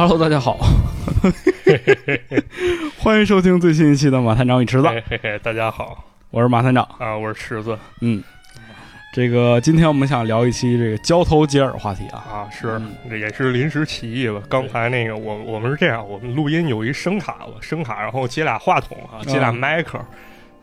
[0.00, 0.56] Hello，大家好，
[3.02, 6.88] 欢迎收听最新一期的马探长与池子，嘿嘿嘿，大家好我是马探长。
[7.00, 8.22] 啊，我是池子嗯，
[9.12, 12.22] 这个今天我们想聊一期这个交头接耳话题啊。
[12.30, 14.40] 啊，是嗯这也是临时起意吧。
[14.48, 19.98] 刚才那个我我们是这样，我们录音有一声卡吧，声卡，然后接俩话筒啊，接俩嗯麦克。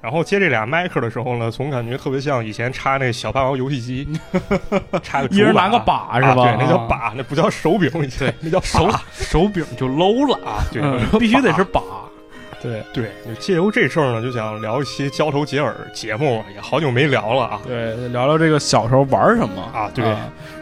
[0.06, 4.08] 然后接这俩麦克的时候呢，总感觉特别像以前插那小霸王游戏机，
[5.02, 6.30] 插个一人拿个把是吧？
[6.30, 12.06] 啊对，那叫啊把，那不叫手柄，以前 那叫手手柄就 low 了啊，对，嗯必须得是把把。
[12.62, 13.10] 对对。
[13.26, 17.60] 就借由这事儿呢，就想聊一些交头接耳节目，也好久没聊了啊。
[17.66, 20.16] 对，聊聊这个小时候玩什么啊对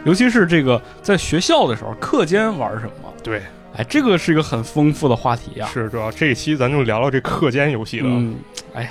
[0.06, 3.12] 尤其是这个在学校的时候，课间玩什么？
[3.22, 3.42] 对，
[3.76, 5.68] 哎，这个是一个很丰富的话题啊。
[5.70, 8.06] 是主要这一期咱就聊聊这课间游戏了。
[8.08, 8.36] 嗯，
[8.74, 8.88] 哎呀，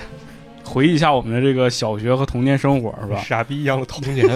[0.74, 3.22] 回忆一下我们的这个小学和童年生活是吧？
[3.22, 4.28] 傻逼一样的童年。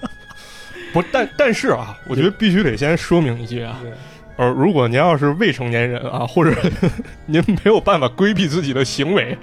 [0.92, 3.80] 不，但但是啊，我觉得必须得先说明一句啊，
[4.36, 6.54] 呃，如果您要是未成年人啊， 或者
[7.24, 9.36] 您没有办法规避自己的行为，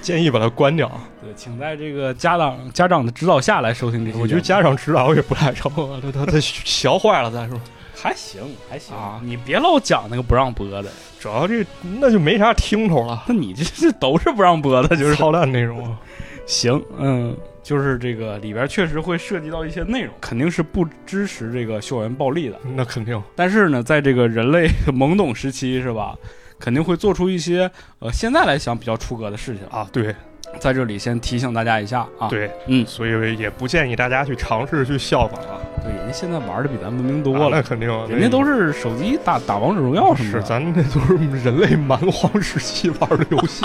[0.00, 0.88] 建议把它关掉。
[1.20, 4.22] 对，请在这个家长家长的指导下来收听这期节目。
[4.22, 7.60] 我觉得家长指导也不太成啊，他他他学坏了再说。
[8.02, 11.64] 还行还行啊你别老讲那个不让播的，主要这
[12.00, 15.96] 那就没啥听头了， 那你这这都是不让播的，就是操蛋内容啊。
[16.44, 22.58] 行，嗯，就是这个里边确实会涉及到一些内容，肯定是不支持这个校园暴力的。
[22.74, 26.16] 那肯定但是呢，在这个人类懵懂时期，是吧？
[26.58, 29.64] 肯定会做出一些呃，现在来想比较出格的事情。
[29.68, 30.12] 啊，对
[30.58, 35.58] 在这里先提醒大家一下啊，，对，嗯，所以也不建议大家去尝试去效仿啊。
[35.82, 43.64] 对，人家现在玩的比咱文明多啊了，那肯定啊，人家都是手机打打王者荣耀什么是，的，咱这都是人类蛮荒时期玩的游戏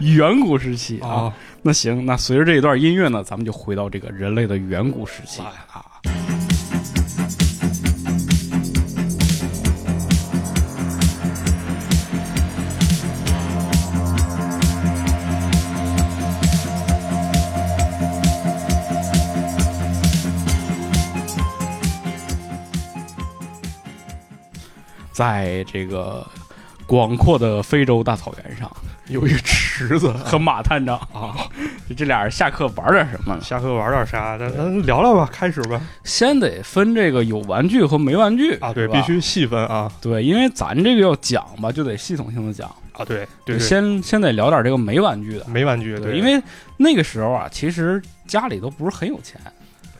[0.00, 1.08] 远古时期啊。
[1.08, 1.32] 啊。
[1.62, 5.84] 那行，那随着这一段音乐呢，咱们就回到这个人类的远古时期来啊。
[25.12, 26.26] 在这个
[26.86, 28.70] 广阔的非洲大草原上，
[29.08, 31.36] 有一个池子和马探长啊，
[31.88, 33.40] 就这俩人下课玩点什么呢？
[33.40, 34.36] 下课玩点啥？
[34.36, 35.80] 咱咱聊聊吧，开始吧。
[36.04, 42.68] 先得分这个有玩具和没玩具啊，对，吧必须细分啊对，因为咱这个要讲吧，就得系统性的讲。
[42.92, 46.42] 啊，对对对，先先得聊点这个没玩具的，没玩具，对，因为
[46.76, 49.40] 那个时候啊，其实家里都不是很有钱，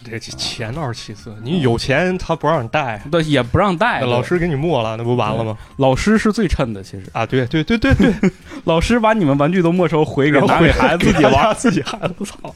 [0.04, 4.00] 这钱倒是其次，你有钱他不让你带，对，也不让带。
[4.00, 5.56] 老师给你没了，那不完了吗？
[5.76, 8.12] 老师是最趁的，其实啊，对对对对对，
[8.64, 11.54] 老师把你们玩具都没收，回给孩子自己玩。
[11.54, 12.54] 自己孩子，操，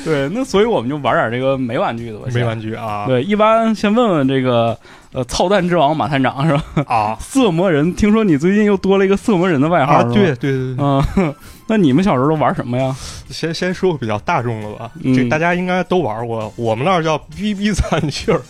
[0.04, 2.26] 对，那所以我们就玩点这个没玩具的吧。
[2.32, 4.76] 没玩具啊对，一般先问问这个
[5.12, 6.84] 呃，操蛋之王马探长是吧？
[6.86, 11.34] 啊 色魔人，听说你最近又多了一个色魔人的外号，对对对啊，嗯，
[11.66, 12.94] 那你们小时候都玩什么呀？
[13.28, 18.40] 先先说个比较大众的吧，嗯这大家应该都玩过，我们那儿叫哔哔攒气儿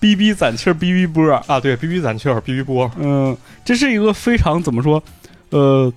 [0.00, 1.30] 哔哔攒气儿，哔哔波。
[1.46, 3.36] 啊，对，哔哔攒气儿，哔哔波，嗯，
[3.66, 5.02] 这是一个非常怎么说，
[5.50, 5.92] 呃，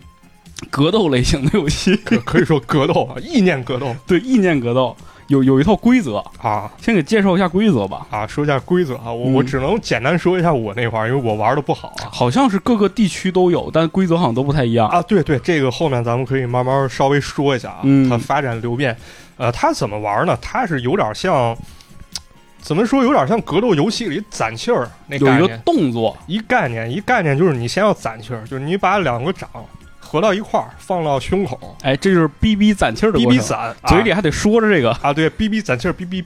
[0.69, 4.95] 格斗类型的游戏， 可可以说格斗啊， 意念格斗对，意念格斗
[5.27, 6.69] 有有一套规则，啊。
[6.81, 8.05] 先给介绍一下规则吧。
[8.09, 12.11] 啊，说一下规则啊，我、嗯我只能简单说一下我那块儿，因为我玩的不好啊。
[12.11, 14.87] 好像是各个地区都有，但规则好像都不太一样。
[14.89, 18.95] 啊，对对，这个后面咱们可以慢慢稍微说一下啊，嗯它发展流变，
[19.37, 20.37] 呃，它怎么玩呢？
[20.41, 21.57] 它是有点像，
[22.59, 23.01] 怎么说？
[23.03, 29.49] 有点像格斗游戏里攒气儿那有一个，动作，一概念，一概念就是你先要攒气儿，就是你把两个掌
[30.11, 34.91] 合到一块儿，放到胸口，哎，这就是逼逼攒气儿的哔过程，哔攒，嘴里还得说着这个。
[35.01, 36.21] 啊，对，逼逼攒气儿，哔哔。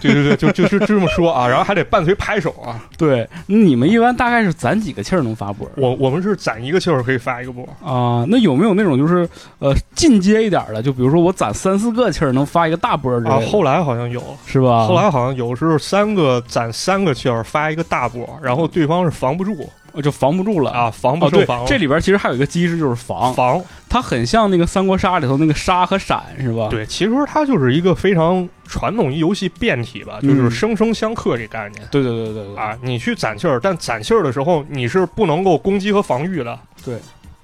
[0.00, 2.84] 对对对，就就是这么说啊，然后还得伴随拍手啊。
[2.98, 8.22] 对，你们一般大概是攒几个气儿能发波我我们是攒一个气儿可以发一个波，啊？
[8.28, 9.26] 那有没有那种就是
[9.58, 10.82] 呃进阶一点的？
[10.82, 14.86] 就比如说我攒三四个气儿能发一个大波啊后来好像有，是吧？
[14.86, 19.66] 后来好像有时候三个攒三个气儿发一个大波，然后对方是防不住我
[20.02, 20.70] 就防不住了。
[20.70, 31.86] 啊，防不住，对胜防。，这里边其实还有一个机制就是防，防它很像那个三国杀里头那个杀和闪，是吧？，对，其实它就是一个非常传统游戏变体吧，嗯就是生生相克这概念。
[31.90, 36.98] 对对对对对啊，你去攒气儿，但攒气儿的时候你是不能够攻击和防御的，对，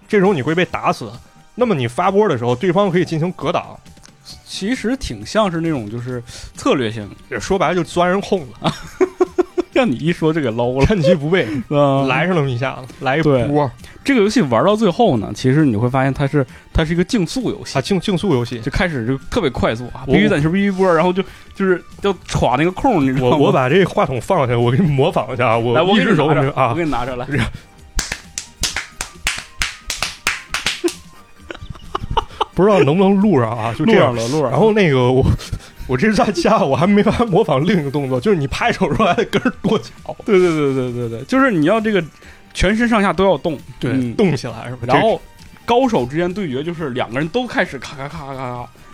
[0.07, 1.11] 这时候你会被打死。
[1.55, 3.79] 那么你发波的时候，对方可以进行格挡，
[4.45, 6.23] 其实挺像是那种就是
[6.57, 7.09] 策略性
[7.41, 8.53] 说白了就钻人空子。
[9.77, 13.71] 让你一说就给搂了，趁其不备， 啊来上那么一下子，来一对波
[14.05, 18.61] 这个游戏玩到最后呢，其实你会发现它是它是一个竞速游戏啊，，竞竞速游戏。
[18.61, 21.23] 就开始就特别快速啊，必须在球必须波，然后就
[21.55, 23.37] 就是要闯那个空，你知道吗？
[23.37, 27.27] 我我把这话筒放下，我给你模仿一下啊，我来，我一只手啊我，给你拿着来。
[32.55, 33.75] 不知道能不能录上啊？
[33.77, 34.15] 就这样。
[34.15, 34.51] 了，录上。
[34.51, 35.25] 然后那个我
[35.87, 42.03] 我这是在家，我还没法模仿另一个动作，就是你拍手的时候还得跟着跺脚，对对对对对对，就是你要这个
[42.53, 44.87] 全身上下都要动，对，嗯动起来是吧？
[44.87, 45.21] 然后
[45.65, 48.43] 高手之间对决就是两个人都开始咔咔咔咔咔，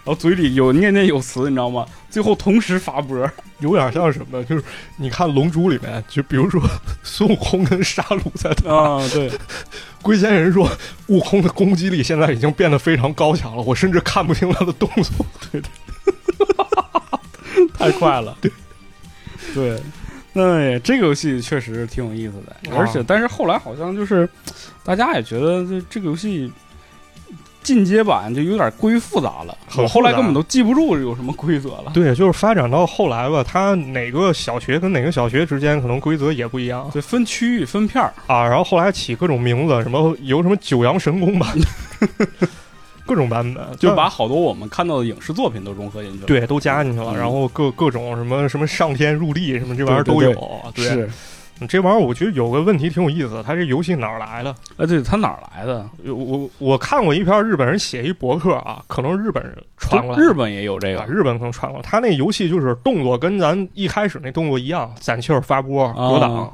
[0.02, 1.86] 然后嘴里有念念有词，你知道吗？
[2.08, 4.42] 最后同时发波，这有点像什么？
[4.44, 4.64] 就是
[4.96, 6.60] 你看《龙珠》里面，就比如说
[7.02, 9.30] 孙悟空跟沙鲁在打，啊，对，
[10.02, 10.68] 龟仙人说
[11.06, 15.26] 悟空的攻击力现在已经变得非常高强了，我甚至看不清他的动作。
[17.80, 18.52] 太快了，对。
[19.54, 19.80] 对。
[20.32, 22.78] 那这个游戏确实挺有意思的，啊。
[22.78, 24.28] 而且但是后来好像就是
[24.84, 26.52] 大家也觉得这这个游戏
[27.64, 31.90] 进阶版就有点过于复杂了，我后来根本都记不住有什么规则了。
[31.92, 36.88] 对，就是发展到后来吧，它哪个小学跟哪个小学之间可能规则也不一样。
[36.92, 38.46] 对，分区域分片儿，啊。
[38.46, 41.48] 然后后来起各种名字，什么有什么九阳神功版，
[43.10, 46.26] 各种版本，就把好多我们看到的影视作品都融合进去了。
[46.26, 47.10] 对都加进去了。
[47.10, 50.32] 嗯然后各各种什么什么上天入地什么这玩意儿都有。
[50.72, 51.10] 对对对是，
[51.60, 54.54] 嗯这玩意儿我觉得有个问题挺有意思的，它这游戏哪儿来的？
[54.76, 55.84] 哎，对，它哪儿来的？
[56.04, 60.22] 我我我看过一篇日本人写一博客啊，可能日本人传过来。
[60.22, 66.50] 日本也有这啊，个，日本可能传过来，他那游戏就是动作跟咱一开始那动作一样，攒气儿、发波、格挡。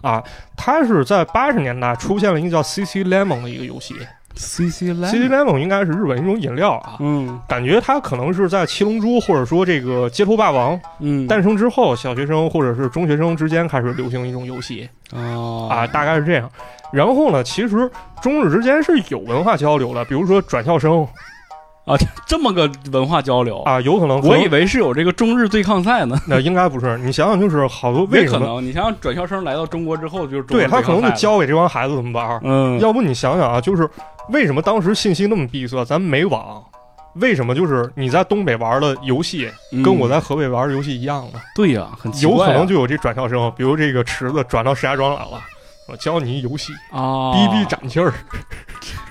[0.00, 0.22] 啊，
[0.56, 3.94] 他是在八十年代出现了一个叫 CC Lemon 的一个游戏。
[4.34, 7.40] C C CC Lemon 应该是日本一种饮料啊，嗯。
[7.48, 14.88] 感觉它可能是在七龙珠或者说这个街头霸王嗯，诞生之后，小学生或者是中学生之间开始流行一种游戏。
[15.12, 16.48] 啊啊，大概是这样。
[16.92, 17.90] 然后呢，其实
[18.22, 21.06] 中日之间是有文化交流的，比如说转校生
[21.88, 21.96] 啊，
[22.26, 24.20] 这么个文化交流，啊，有可能。
[24.20, 26.16] 我以为是有这个中日对抗赛呢。
[26.28, 26.98] 那应该不是。
[26.98, 28.40] 你想想，就是好多为什么？
[28.40, 32.40] 可能，你想想转校生来到中国之后，就是对他可能就教给这帮孩子怎么玩。
[32.44, 33.88] 嗯，要不你想想啊，就是
[34.28, 36.62] 为什么当时信息那么闭塞，咱没网，
[37.14, 41.40] 为什么就是你在东北玩的游戏嗯跟我在河北玩的游戏一样呢？
[41.54, 45.40] 对呀，很奇有怪啊可能就有这转校生，比如这个池子转到石家庄来了，
[45.88, 48.12] 我教你一游戏，啊，逼逼展气儿，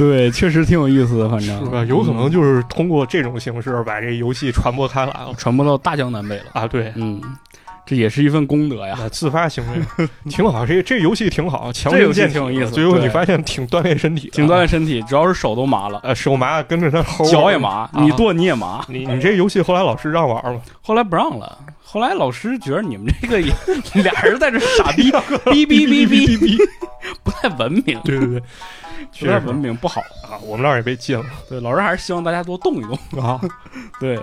[0.00, 1.84] 对，确实挺有意思的，反正是吧？
[1.84, 6.44] 有可能就是通过这种形式把这游戏传播开来了嗯传播到大江南北了。
[6.54, 6.66] 啊！
[6.66, 7.20] 对，嗯，
[7.84, 8.96] 这也是一份功德呀。
[8.98, 18.82] 啊，自发行为挺好，这这游戏挺好，强这游戏身健体挺有意思最后你发现挺锻炼身体，挺锻炼身体，主要是手都麻了，呃，手麻跟着他齁，脚也麻，啊你剁你也麻。
[18.88, 20.62] 你你这游戏后来老师让玩吗？
[20.80, 23.52] 后来不让了，后来老师觉得你们这个也
[24.02, 25.10] 俩人在这傻逼，
[25.52, 26.56] 哔哔哔哔哔，
[27.22, 28.46] 不太文明，对对对，不
[29.12, 30.00] 确实文明，不好。
[30.22, 33.22] 啊，我们那儿也被禁了对，老师还是希望大家多动一动。
[33.22, 33.40] 啊
[33.98, 34.18] 对，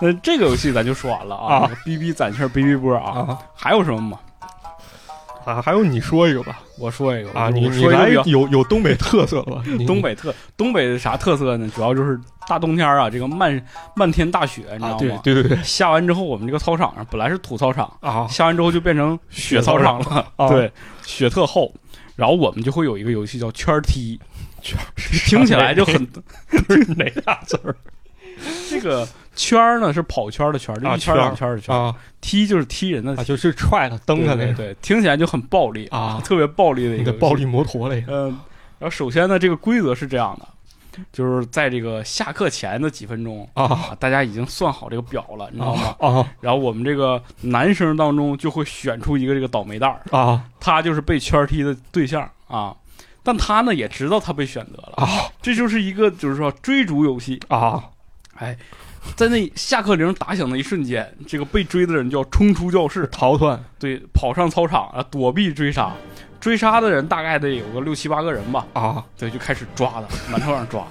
[0.00, 4.18] 那这个游戏咱就说完了啊啊，哔哔攒气儿，哔哔波啊，啊还有什么吗？
[5.44, 5.60] 啊！
[5.60, 9.62] 还有你说一个吧我说一个啊，你你来说一个有有东北特色的吧？
[9.86, 11.70] 东北特东北啥特色呢？
[11.76, 12.18] 主要就是
[12.48, 13.62] 大冬天啊，这个漫
[13.94, 15.20] 漫天大雪，你知啊，道吗？
[15.22, 20.26] 对对对对下完之后，我们这个操场上本来是土操场，啊下完之后就变成雪操场了。
[20.36, 20.72] 啊对，
[21.04, 21.70] 雪特厚。
[22.16, 24.18] 然后我们就会有一个游戏叫圈儿踢，
[24.62, 24.78] 圈
[25.26, 25.94] 听起来就很
[26.68, 27.74] 是哪俩字儿。
[28.68, 29.06] 这个
[29.36, 31.78] 圈儿呢是跑圈儿的圈一圈儿圈的圈儿。
[31.78, 31.94] 啊。
[32.20, 34.54] 踢就是踢人的啊，就是踹他蹬他那个。
[34.54, 36.20] 对听起来就很暴力啊。
[36.24, 37.44] 特别暴力的一个暴力。
[37.44, 38.28] 摩托嘞嗯，
[38.78, 40.48] 然后首先呢，这个规则是这样的，
[41.12, 45.96] 就是在这个下课前的几分钟啊啊，大家已经算好这个表了，你知道吗？
[46.00, 52.74] 啊然后我们这个男生当中就会选出一个这个倒霉蛋儿，啊他就是被圈儿踢的对象啊。
[53.22, 55.08] 但他呢也知道他被选择了，啊
[55.40, 57.40] 这就是一个就是说追逐游戏。
[57.48, 57.84] 啊
[58.36, 58.56] 哎，
[59.14, 65.94] 在那下课铃打响的一瞬间，这个被追的人就要冲出教室，逃窜对，跑上操场啊，躲避追杀。
[66.44, 70.84] 追杀的人大概得有个六七八个人吧，啊对，就开始抓他，满车上抓。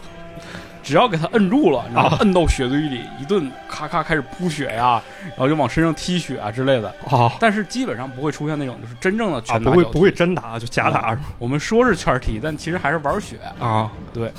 [0.81, 6.91] 只要给他摁住了，然后啊摁到雪堆里，一顿咔咔开始铺雪呀，然后就往身上踢雪啊之类的。
[7.07, 9.43] 啊但是基本上不会出现那种就是真正的啊！
[9.45, 11.15] 拳打不会不会真打，就假打？
[11.38, 13.38] 我们说是圈踢，但其实还是玩雪。
[13.60, 14.31] 啊，对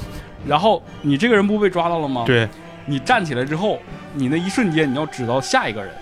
[0.45, 2.25] 然后你这个人不被抓到了吗？
[2.27, 2.49] 对
[2.87, 3.79] 你站起来之后，
[4.15, 5.95] 你那一瞬间你要指到下一个人。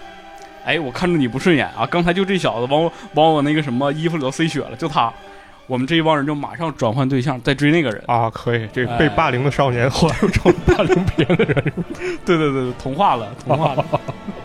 [0.65, 1.87] 哎，我看着你不顺眼啊！
[1.91, 5.13] 刚才就这小子往我往我那个什么衣服里头塞血了，就他。
[5.69, 8.03] 我们这一帮人就马上转换对象，再追那个人。
[8.07, 11.73] 啊，可以，这哎被霸凌的少年后来又成了霸凌别人的人，
[12.27, 13.85] 对对对，对同化了，同化了。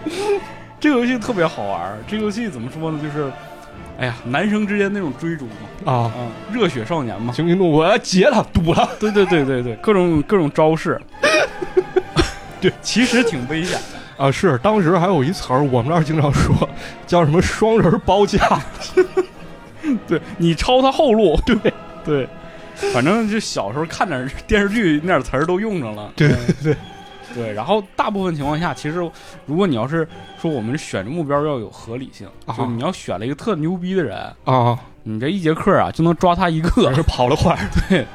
[0.79, 1.97] 这个游戏特别好玩。
[2.07, 2.99] 这个游戏怎么说呢？
[3.01, 3.31] 就是，
[3.97, 7.33] 哎呀，男生之间那种追逐嘛，啊，嗯，热血少年嘛。
[7.33, 8.87] 行行动，我要截他，堵他。
[8.99, 11.01] 对对对对对，各种各种招式。
[12.61, 13.96] 对，其实挺危险的。
[14.17, 16.67] 啊，是当时还有一词儿，我们那儿经常说，
[17.05, 18.39] 叫什么“双人包夹
[20.07, 21.39] 对你抄他后路。
[21.45, 21.55] 对
[22.03, 22.27] 对，
[22.93, 26.11] 反正就小时候看点电视剧，那点词儿都用上了。
[26.15, 26.75] 对对对
[27.35, 28.97] 对，然后大部分情况下，其实
[29.45, 30.07] 如果你要是
[30.41, 37.55] 说我们选的目标要有合理性，啊就你要选了一个特牛逼的人，”啊，你这一节课啊就能抓他一个可，是跑得快。
[37.87, 38.05] 对。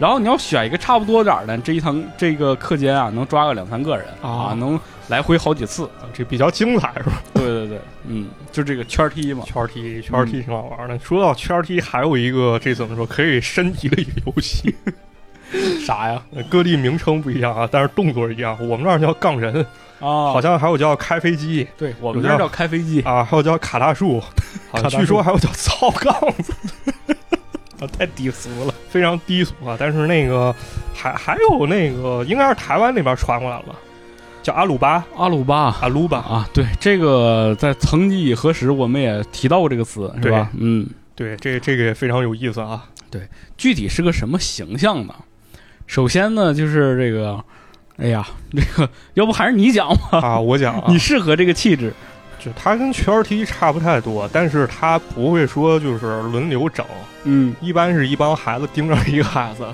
[0.00, 5.88] 然后你要选一个差不多点儿的，这一堂这个课间啊，能抓个两三个人啊能来回好几次。
[6.14, 7.22] 这比较精彩是吧？
[7.34, 10.98] 对对对，嗯，就这个圈儿踢嘛，圈踢圈踢挺好玩的。
[11.00, 14.74] 说到圈踢，还有一个这怎么说可以升级的一个游戏，
[15.86, 16.22] 啥呀？
[16.34, 18.56] 呃各地名称不一样啊，但是动作一样。
[18.60, 19.54] 我们那儿叫杠人，
[20.00, 24.22] 啊，好像还有叫开飞机对我们那儿叫开飞机，啊，还有叫卡大树，
[24.88, 26.52] 据说还有叫操杠子，
[26.90, 26.99] 啊，
[27.86, 28.74] 太低俗了。
[28.88, 29.76] 非常低俗啊。
[29.78, 30.54] 但是那个
[30.94, 33.74] 还还有那个应该是台湾那边传过来了，
[34.42, 36.18] 叫阿鲁巴阿鲁巴阿鲁巴。
[36.18, 40.50] 啊，对，这个在曾几何时我们也提到过这个词，是吧？
[40.58, 42.84] 嗯，对，这这个也非常有意思啊。
[43.10, 43.22] 对
[43.56, 45.14] 具体是个什么形象呢？
[45.86, 47.44] 首先呢，就是这个，
[47.96, 51.92] 哎呀，这个要不还是你讲吧，啊，我讲啊 你，适合这个气质。
[52.40, 56.84] 就它跟圈踢差不太多，但是他不会说就是轮流整，
[57.24, 59.64] 嗯，一般是一帮孩子盯着一个孩子，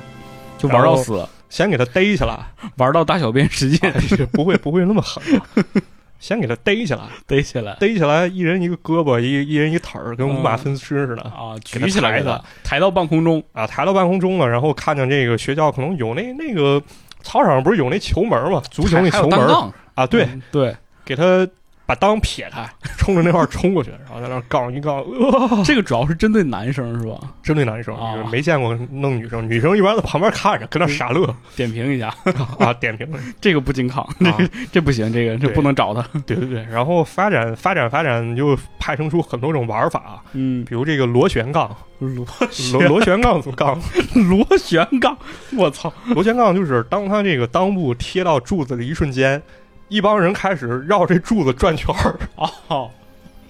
[0.59, 2.39] 就玩到死，先给他逮起来，
[2.77, 4.01] 玩到大小便失禁，哎
[4.33, 5.47] 不会不会那么狠啊，
[6.19, 7.77] 先给他逮起来，逮起来。
[7.79, 11.23] 逮起来，一人一个胳膊，一一人一腿儿，跟五马分尸似的。
[11.23, 13.43] 啊，举起来抬着给他抬到半空中。
[13.53, 16.83] 啊，抬到半空中了，然后看见这个学校可能有那那个
[17.23, 18.61] 操场上不是有那球门吗？
[18.71, 19.39] 足球那球门，
[19.95, 21.47] 啊，对，嗯对，给他
[21.87, 27.16] 把裆撇开，冲着那块儿冲过去，然后在那儿杠一杠，呃，这个主要是针对男生是吧？
[27.43, 32.12] 针对男生，啊就是没见过弄女生，女生一般在旁边看着，搁那傻乐点评一下，
[32.59, 33.09] 啊，点评，
[33.40, 36.02] 这个不禁抗，这个这不行，这个这不能找他。
[36.26, 42.26] 对对对，然后发展发展发展，就派生出很多种玩法，嗯，比如这个螺旋杠，螺
[42.73, 43.81] 螺螺旋杠怎么杠？
[44.28, 45.16] 螺旋杠，
[45.57, 45.93] 我操！
[46.09, 49.40] 螺旋杠就是当它这个裆部贴到柱子的一瞬间，
[49.88, 52.19] 一帮人开始绕这柱子转圈儿，
[52.69, 52.90] 哦，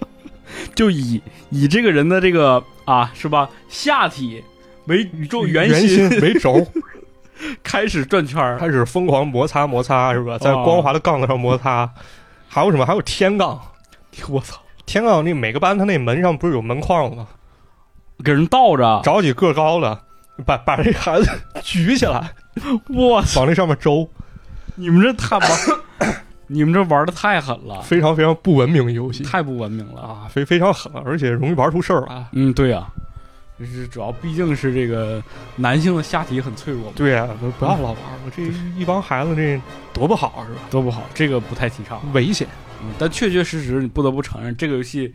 [0.75, 4.43] 就以以这个人的这个啊是吧下体
[4.87, 6.67] 为宇宙圆心为轴，
[7.63, 10.39] 开始转圈儿，开始疯狂摩擦摩擦，是吧？
[10.39, 11.91] 在哦光滑的杠子上摩擦。
[12.49, 12.87] 还有什么？
[12.87, 13.61] 还有天杠，
[14.29, 17.27] 我操，天杠那每个班他那门上不是有门框吗？
[18.25, 20.01] 给人倒着，找几个高的，
[20.47, 21.31] 把把这孩子
[21.63, 22.33] 举起来，
[22.89, 23.41] 我操！
[23.41, 24.09] 往那上面周，
[24.75, 25.51] 你们这太玩，
[26.49, 30.01] 你们这玩的太狠了，非常非常不文明的游戏太不文明了。
[30.01, 32.25] 啊，非非常狠，而且容易玩出事儿来。
[32.33, 32.87] 嗯，对呀、
[33.59, 35.23] 就是主要毕竟是这个
[35.57, 38.43] 男性的下体很脆弱嘛，对呀、不不要老玩我，这
[38.79, 39.61] 一帮孩子这
[39.93, 40.61] 多不好是吧？
[40.71, 42.01] 多不好，这个不太提倡。
[42.13, 42.47] 危险，
[42.83, 45.13] 嗯，但确确实实，你不得不承认，这个游戏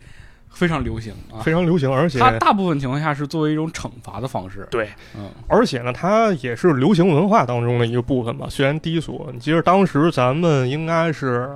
[0.52, 1.40] 非常流行啊。
[1.42, 4.66] 非常流行，而且它大部分情况下是作为一种惩罚的方式。
[4.70, 8.46] 对，嗯，而且呢，它也是流行文化当中的一个部分吧。
[8.48, 11.50] 虽然低俗，你记得当时咱们应该是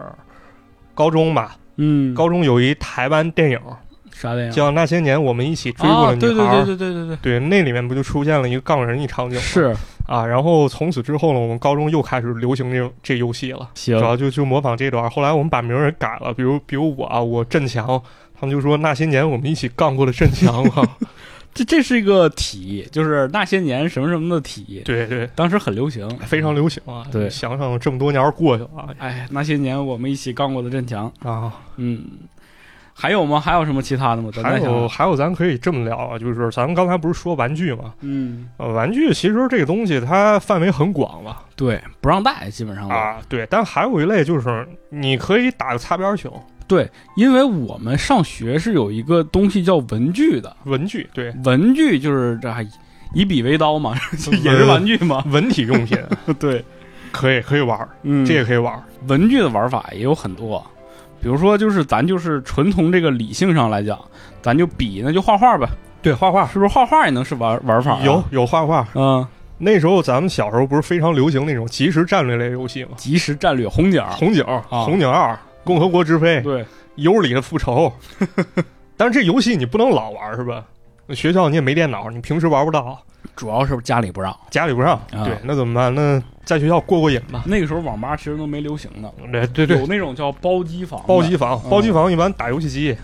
[0.95, 1.57] 高中吧？
[1.77, 3.61] 嗯，高中有一台湾电影
[4.11, 4.53] 啥电影？
[4.53, 9.43] 叫《那些年我们一起追过啊，的女孩》对对对对对对对，对那里面不就出现了一个杠人一场景吗？
[9.43, 9.77] 是
[10.07, 15.11] 啊，然后从此之后呢，我们高中又开始流行这这游戏了，行主要就就模仿这段。
[15.11, 18.01] 后来我们把名儿也改了，比如比如我啊，我振强，
[18.39, 20.97] 他们就说那些年我们一起杠过的振强啊，
[21.55, 27.05] 这这是一个体，就是那些年什么什么的体，对对，当时很流行，非常流行啊。
[27.11, 32.05] 对想想这么多年过去了啊哎，那些年我们一起干过的振强，啊，嗯，
[32.93, 33.41] 还有吗？
[33.41, 34.31] 还有什么其他的吗？
[34.35, 52.67] 咱还有还有，咱可以这么聊啊，就是咱们刚才不是说玩具吗，嗯，呃，玩具其实这个东西它范围很广吧，对，不让带，基本上啊，对，但还有一类就是你可以打个擦边球，对，因为我们上学是有一个东西叫文具的，文具，对，文具就是这还
[53.15, 53.95] 以笔为刀嘛，
[54.43, 55.23] 也是玩具嘛。
[55.29, 55.97] 文体用品
[56.39, 56.65] 对，
[57.13, 58.83] 可以可以玩儿，嗯，这也可以玩儿。
[59.07, 60.65] 文具的玩法也有很多，
[61.23, 63.99] 比如说就是咱就是纯从这个理性上来讲，
[64.43, 65.69] 咱就笔那就画画呗，
[66.03, 68.01] 对，画画是不是画画也能是玩玩法、啊？
[68.05, 68.87] 有，有画画。
[68.95, 69.25] 嗯，
[69.59, 72.91] 那时候咱们小时候不是非常流行那种即时战略类游戏吗？
[72.97, 77.93] 即时战略红警，红警、红警二、共和国之飞、对，尤里的复仇。
[78.97, 80.65] 但是这游戏你不能老玩是吧？
[81.07, 82.99] 那学校你也没电脑，你平时玩不到。
[83.35, 84.35] 主要是家里不让。
[84.51, 85.95] 家里不让，啊对，那怎么办？
[85.95, 87.43] 那在学校过过瘾吧。
[87.47, 92.97] 那个时候网吧其实都没流行的，对对对有，那种叫包机房，包机房，嗯包机房一般打游戏机，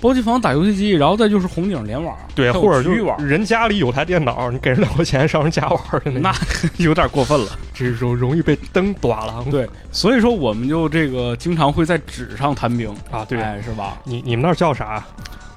[0.00, 6.34] 包机房打游戏机，然后再就是红警联网，对，或者就网是，人家里有台电脑，你给人两块钱上人家玩去那那
[6.78, 7.50] 有点过分了。
[7.74, 9.44] 这容容易被灯短了。
[9.50, 13.98] 对，所以说我们就这个经常会在纸上谈兵，啊，对，哎，是吧？
[14.04, 15.04] 你你们那儿叫啥？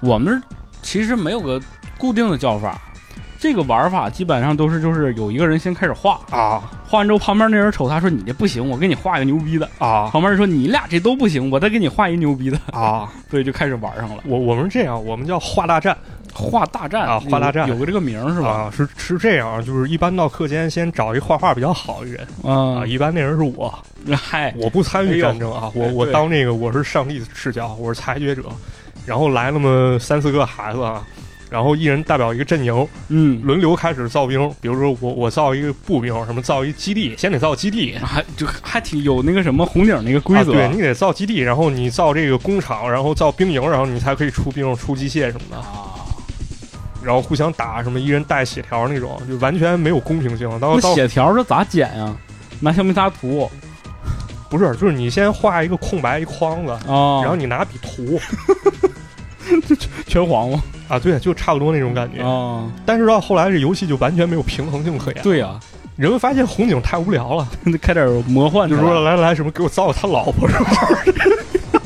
[0.02, 0.42] 我们
[0.82, 1.62] 其实没有个
[1.98, 2.82] 固定的叫法，
[3.44, 6.64] 这个玩法基本上都是就是有一个人先开始画，啊。
[6.88, 9.70] 画完之后旁边那人瞅他说你这不行，我给你画一个牛逼的。
[9.80, 10.10] 啊。
[10.14, 13.12] 旁边人说你俩这都不行，我再给你画一牛逼的，啊！
[13.30, 14.24] 所以就开始玩上了。
[14.26, 15.98] 我我们是这样，我们叫画大战。
[16.34, 17.68] 画大战啊画大战。
[17.68, 18.48] 有有个这个名儿是吧？
[18.48, 22.26] 啊，是是这样，就是一般到课间先找一画画比较好的人。
[22.46, 23.78] 啊，啊，一般那人是我，
[24.16, 28.44] 嗨，我不参与战争啊，我我当那个我是上帝视角，我是裁决者，
[29.06, 31.06] 然后来那么三四个孩子啊，
[31.54, 37.96] 然后一人代表一个阵营，嗯，轮流开始造兵，比如说我我造一个步兵，什么造一基地，先得造基地。
[38.00, 45.94] 还就还挺有那个什么红警那个规则，啊、对你得造基地，然后你造这个工厂，然后造兵营，然后你才可以出兵、出机械什么的，啊，
[47.04, 50.50] 然后互相打，什么一人带血条那种，就完全没有公平性。
[50.60, 52.16] 到到那血条这咋剪呀？
[52.62, 53.48] 拿橡皮擦涂
[54.50, 58.20] 不是，就是你先画一个空白一框子，啊，然后你拿笔涂
[60.08, 60.64] 全黄吗？
[60.94, 62.24] 啊，对，就差不多那种感觉。
[62.24, 65.60] 啊，但是到后来这游戏就完全没有平衡性可言，对呀，
[65.96, 67.48] 人们发现红警太无聊了，
[67.82, 70.72] 开点魔幻就出来，说来来什么给我造个他老婆是吧？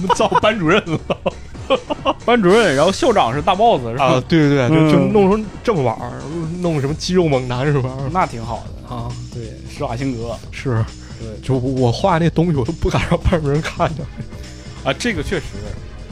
[0.16, 1.00] 造班主任了
[2.26, 4.06] 班主任，然后校长是大 boss 是吧？
[4.06, 4.24] 啊！
[4.28, 6.12] 对对对，就嗯就弄成正碗儿，
[6.62, 7.90] 弄什么肌肉猛男是吧？
[8.12, 10.84] 那挺好的啊，对，施瓦辛格，是，
[11.20, 14.06] 对就我画那东西我都不敢让班主任看见。
[14.86, 15.44] 啊，这个确实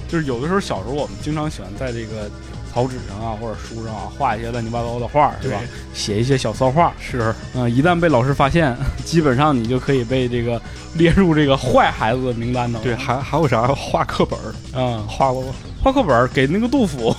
[0.10, 2.30] 就是有的时候小时候我们经常喜欢在这个
[2.76, 5.58] 草纸上啊或者书上啊画一些乱七八糟的画，是吧？
[5.94, 10.62] 写一些小骚话，是嗯、一旦被老师发现， 基本上你就可以被这个
[10.96, 12.84] 列入这个坏孩子的名单当中。
[12.84, 15.54] 对，还还有啥画课本儿啊、画过吗？
[15.82, 17.16] 画课本儿给那个杜甫，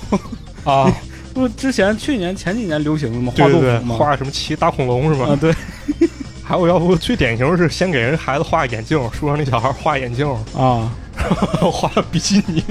[0.63, 0.93] 啊，
[1.33, 3.33] 不，之前去年前几年流行的吗？
[3.35, 3.95] 画杜甫吗？
[3.97, 5.25] 画什么骑大恐龙是吧？
[5.31, 5.51] 啊，对
[6.43, 10.93] 还有要不最典型是先给人孩子画眼镜，书上那小孩画眼镜，啊，
[11.71, 12.63] 画比基尼。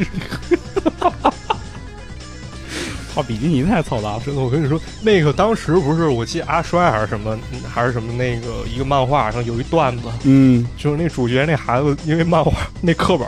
[3.16, 4.20] 画比基尼太操蛋了。
[4.24, 12.52] 真的，我跟你说，那个当时不是我记得阿衰还是什么，还是什么那个一个漫画上有一段子，嗯就是那主角那孩子因为漫画
[12.82, 13.26] 那课本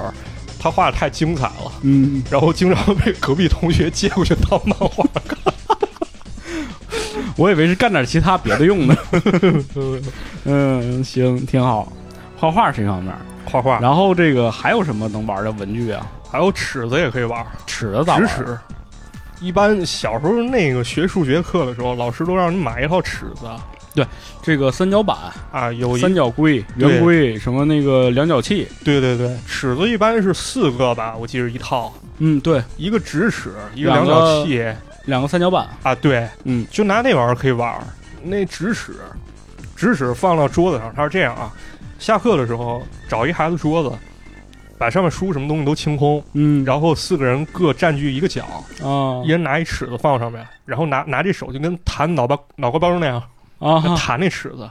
[0.60, 5.38] 他画的太精彩了，嗯，然后经常被隔壁同学接过去当漫画看。
[7.36, 8.96] 我以为是干点其他别的用的。
[9.74, 10.02] 嗯
[10.44, 11.90] 嗯，行，挺好。
[12.36, 13.14] 画画是一方面，
[13.46, 16.06] 画画，然后这个还有什么能玩的文具啊？
[16.30, 18.26] 还有尺子也可以玩，尺子咋玩？
[18.26, 18.58] 直尺。
[19.40, 23.48] 一般小时候那个学数学课的时候，老师都让你买一套尺子。
[23.94, 24.06] 对
[24.42, 25.16] 这个三角板、
[25.50, 28.68] 啊，有三角规、圆规，什么那个量角器。
[28.84, 34.64] 对对对，尺子一般是四个吧，我记得一套，嗯，对，一个直尺，一个量角器。
[35.06, 35.66] 两个三角板。
[35.82, 36.64] 啊，对，嗯。
[36.70, 37.74] 就拿那玩意儿可以玩。
[38.22, 38.94] 那直尺，
[39.74, 41.50] 直尺放到桌子上，它是这样啊，
[41.98, 43.90] 下课的时候找一孩子桌子，
[44.78, 48.44] 把上面书什么东西都清空，嗯，然后四个人各占据一个角，
[48.82, 53.22] 啊一人拿一尺子放上面，然后拿拿这手就跟弹脑包脑瓜包那样
[53.58, 54.70] 啊，弹那尺子。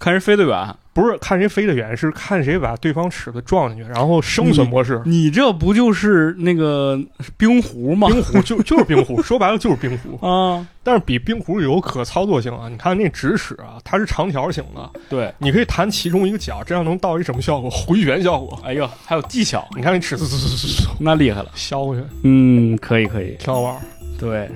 [0.00, 0.74] 看谁飞得远。
[0.92, 5.00] 不是看谁飞得远，是看谁把对方尺子撞进去，然后生存模式。
[5.06, 7.00] 你这不就是那个
[7.36, 8.08] 冰壶吗？
[8.08, 12.68] 冰壶就就是冰壶，说白了就是冰壶， 啊，但是比冰壶有可操作性啊！
[12.68, 17.70] 你看那直尺啊，它是长条形的，对，你可以弹其中一个角，这样能到一什么效果？
[17.70, 18.60] 回旋效果。
[18.64, 20.26] 哎呦，还有技巧，你看那尺子，
[20.98, 21.50] 那厉害了。
[21.54, 23.36] 削过去，嗯，可以可以。
[23.38, 23.80] 挺好玩儿。
[24.18, 24.50] 对，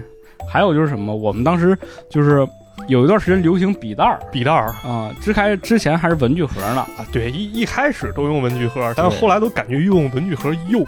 [0.51, 1.15] 还有就是什么？
[1.15, 1.79] 我们当时
[2.11, 2.47] 就是
[2.89, 10.87] 有一段时间流行笔袋儿笔袋儿啊，之开之前还是文具盒呢，啊，对，一一开始都用文具盒，但是后来都感觉用文具盒幼稚，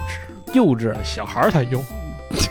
[0.52, 1.82] 幼稚小孩儿才用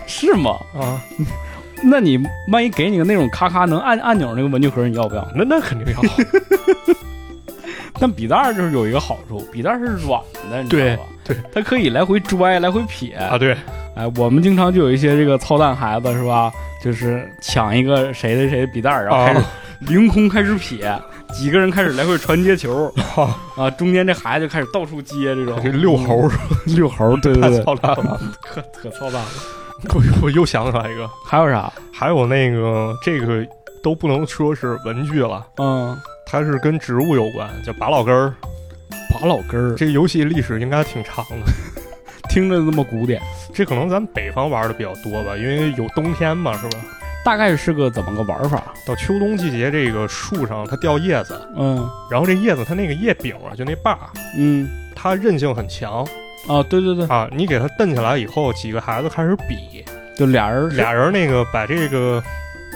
[0.08, 0.52] 是吗？
[0.74, 1.02] 啊。
[1.84, 2.18] 那你
[2.52, 5.28] 万一给你个那种咔咔能按按钮那个文具盒，你要不要？
[5.36, 6.02] 那那肯定要，
[8.00, 10.20] 但笔袋儿就是有一个好处，笔袋儿是软
[10.50, 11.10] 的，你知道吧？
[11.26, 13.14] 对，它可以来回拽，来回撇。
[13.16, 13.56] 啊，对，
[13.96, 16.52] 哎，我们经常就有一些这个操蛋孩子是吧？
[16.84, 19.46] 就是抢一个谁的谁的笔袋儿，然后开始啊
[19.80, 20.94] 凌空开始撇，
[21.34, 22.94] 几个人开始来回传接球。
[23.16, 25.60] 啊啊，中间这孩子就开始到处接这种。
[25.64, 26.30] 这遛猴
[26.66, 28.22] 遛猴，对对太对，操蛋了。
[28.42, 29.28] 可可操蛋了。
[29.94, 31.72] 我我又想起来一个，还有啥？
[31.92, 33.46] 还有那个这个
[33.82, 38.34] 都不能说是文具了，嗯，它是跟植物有关，叫拔老根儿。
[39.14, 41.52] 拔老根儿，这个游戏历史应该挺长的，
[42.36, 43.22] 听着那么古典。
[43.54, 46.80] 这可能咱北方玩的比较多吧，因为有冬天嘛，是吧？
[47.24, 48.62] 大概是个怎么个玩法？
[48.86, 51.90] 到秋冬季节，这个树上它掉叶子，嗯。
[52.12, 54.70] 然后这叶子它那个叶柄啊，就那把，嗯。
[54.94, 56.04] 它韧性很强。
[56.50, 57.26] 啊，对对对，啊。
[57.32, 59.86] 你给它蹬起来以后，几个孩子开始比，
[60.18, 60.76] 就俩人。
[60.76, 62.22] 俩人那个把这个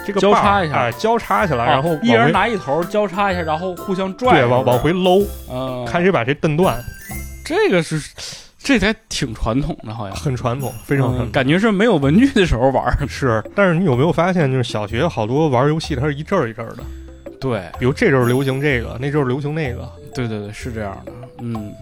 [0.08, 0.76] 这个交叉一下。
[0.78, 6.82] 哎，交叉起来，啊然后一人拿一头交叉一下，然后互相拽，对往往回搂，嗯，看谁把这蹬断，
[7.44, 8.00] 这个是
[8.70, 11.26] 这才挺传统的，好像很传统，非常传统。
[11.28, 12.96] 嗯感觉是没有文具的时候玩儿。
[13.10, 16.84] 是，但是你有没有发现，就是小学好多玩游戏，它是一阵儿一阵儿的，
[17.42, 21.74] 对比如这阵儿流行这个，那阵儿流行那个，对对对，是这样的，嗯。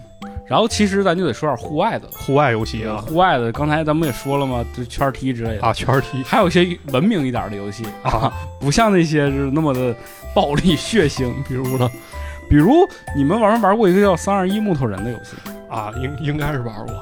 [0.48, 9.94] 然后其实咱就得说点户外的，户外游戏啊户外的，刚才咱们也说了嘛，就圈踢之类的啊，圈儿踢还有一些文明一点的游戏啊，不像那些是那么的
[10.34, 11.30] 暴力血腥。
[11.46, 11.90] 比如呢
[12.48, 15.36] 比如你们玩没玩过一个叫三二一木头人的游戏？
[15.68, 16.94] 啊，应应该是玩过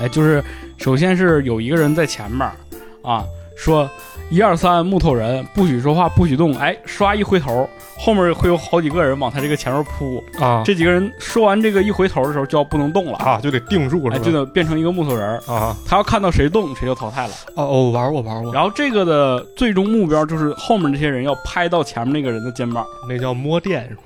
[0.00, 0.42] 哎，就是
[0.76, 2.48] 首先是有一个人在前面
[3.02, 3.24] 啊，
[3.56, 3.88] 说
[4.30, 6.54] 一二三木头人不许说话，不许动。
[6.58, 10.22] 哎，刷一回头，后面会有好几个人往他这个前面扑。
[10.40, 15.38] 啊，这几个人说完这个一回头的时候就要不能动了，啊就得定住哎，就得变成一个木头人。
[15.46, 17.34] 啊他要看到谁动，谁就淘汰了。
[17.54, 22.84] 哦哦，玩过玩过，然后这个的最终目标就是后面这些人要拍到前面那个人的肩膀。
[23.08, 24.02] 那叫摸电是吧？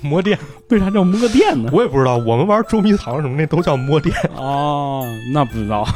[0.00, 0.38] 摸电，
[0.70, 1.70] 为啥叫摸电呢？
[1.72, 4.14] 我也不知道，我们玩捉迷藏什么那都叫摸电。
[4.36, 5.86] 哦，那不知道。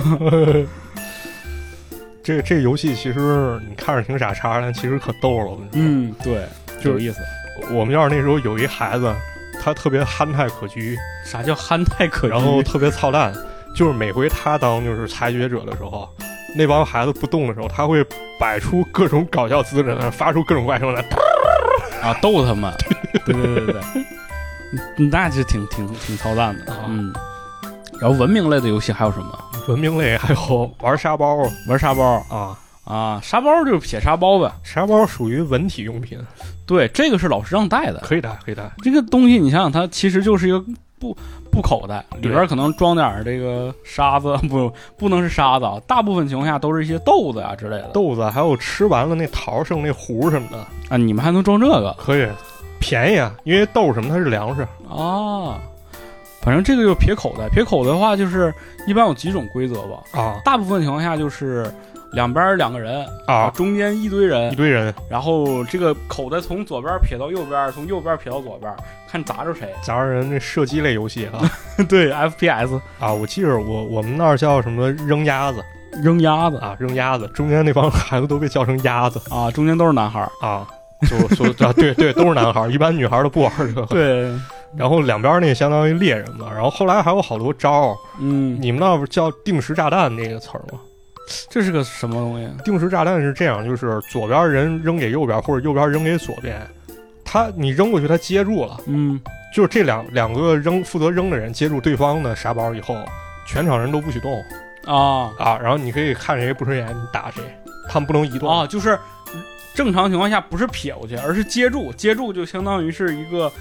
[2.22, 5.58] 这这游戏其实你看着挺傻叉，但其实可逗了。
[5.72, 6.44] 嗯，对，
[6.76, 7.18] 就是有意思。
[7.72, 9.12] 我们要是那时候有一孩子，
[9.60, 12.30] 他特别憨态可掬，啥叫憨态可掬？
[12.30, 13.34] 然后特别操蛋，
[13.74, 16.08] 就是每回他当就是裁决者的时候，
[16.56, 18.04] 那帮孩子不动的时候，他会
[18.38, 21.02] 摆出各种搞笑姿势，发出各种怪声来。
[22.02, 22.72] 啊，逗他们。
[23.24, 23.80] 对对对对
[25.10, 26.72] 那就挺挺挺操蛋的。
[26.72, 27.12] 啊嗯。
[28.00, 29.38] 然后文明类的游戏还有什么？
[29.68, 31.36] 文明类还有玩沙包
[31.68, 34.50] 玩沙包啊，啊，沙包就是撇沙包呗。
[34.64, 36.18] 沙包属于文体用品，
[36.66, 38.00] 对，这个是老师让带的。
[38.00, 38.70] 可以带可以带。
[38.82, 40.64] 这个东西你想想，它其实就是一个
[40.98, 41.16] 布
[41.60, 47.90] 布口袋，里边可能装点这个沙子， 不不能是沙子啊，大部分情况下都是一些豆子啊之类的。
[47.92, 51.94] 豆子还有吃完了那桃剩那核什么的，啊，你们还能装这个？
[51.98, 52.26] 可以
[52.78, 54.62] 便宜啊，因为豆什么它是粮食。
[54.88, 55.60] 啊？
[56.40, 58.52] 反正这个就是撇口袋，撇口袋的话就是
[58.86, 60.40] 一般有几种规则吧，啊。
[60.42, 61.70] 大部分情况下就是
[62.12, 64.94] 两边两个人啊，中间一堆人一，堆人。
[65.10, 68.74] 然后这个口袋从左边撇到右边，从右边撇到左边，
[69.10, 69.68] 看砸着谁。
[69.82, 71.40] 砸着人那射击类游戏啊
[71.88, 73.12] 对，FPS 啊！
[73.12, 75.62] 我记着我我们那儿叫什么扔鸭子
[76.02, 80.30] 扔鸭子啊，扔鸭子，中间那帮 孩子都被叫成鸭子啊，中间都是男孩儿。
[80.46, 80.66] 啊，
[81.08, 83.84] 就说啊对对都是男孩儿，一般女孩儿都不玩这个。
[83.86, 84.30] 对，
[84.76, 90.78] 然后两边那相当于猎人嘛，然后后来还有好多招儿，嗯，你们那不叫定时炸弹那个词儿吗？
[91.48, 92.48] 这是个什么东西？
[92.64, 96.60] 定时炸弹是这样，就是左边人扔给右边，或者右边扔给左边，
[97.32, 99.20] 他你扔过去，他接住了，嗯，
[99.54, 102.98] 就是这两两个扔负责扔的人接住对方的沙包以后，
[103.46, 104.42] 全场人都不许动
[104.84, 107.40] 啊啊，然后你可以看谁不顺眼，你打谁，
[107.88, 108.98] 他们不能移动啊，就是
[109.74, 113.52] 正常情况下不是撇过去，而是接住，接住就相当于是一个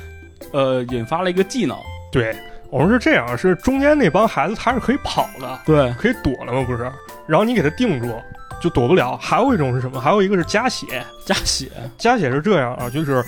[0.51, 1.77] 呃引发了一个技能。
[2.11, 2.35] 对，
[2.71, 6.63] 我们是这样，是中间那帮孩子他是可以跑的，对，可以躲了吗？
[6.65, 6.91] 不是，
[7.27, 8.19] 然后你给他定住，
[8.59, 9.15] 就躲不了。
[9.17, 10.01] 还有一种是什么？
[10.01, 11.69] 还有一个是加血，加血。
[11.99, 13.23] 加血是这样啊，就是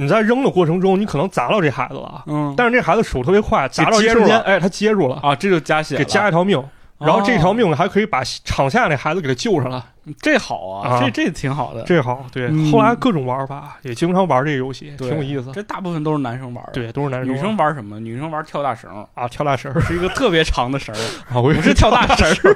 [0.00, 6.62] 你在扔的过程中，你可能砸到这孩子了，嗯，但是这孩子手特别快，砸到一瞬间哎，他接住了，啊，这就加血，给加一条命。
[6.98, 9.82] 然后这条哦命还可以把场下那孩子给他救上来，
[10.20, 11.82] 这好啊，啊这这挺好的。
[11.84, 12.26] 这好。
[12.30, 15.50] 对，嗯后来各种玩法也经常玩这个游戏，挺有意思。
[15.52, 17.98] 这大部分都是男生玩的。，对，都是男生女生玩什么？
[17.98, 20.94] 女生玩跳大绳，啊，跳大绳 是一个特别长的绳，
[21.32, 22.28] 啊，不是跳大绳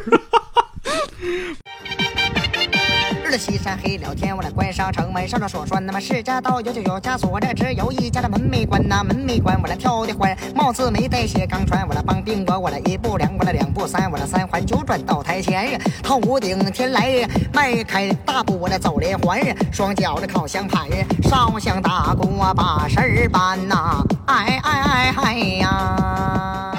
[3.37, 19.41] 西山黑了天，我来关上城门，上了锁栓那么十家道有就有家锁，这只有一家的门没关呐，门没关，我来跳的欢，帽子没戴鞋刚穿，我来帮兵我我来一步两，我来两步三，我来三环九转到台前，头顶天来迈开大步我来走连环，
[19.73, 20.89] 双脚的烤香盘，
[21.23, 26.74] 烧香打鼓啊把事儿办呐，哎哎哎哎呀。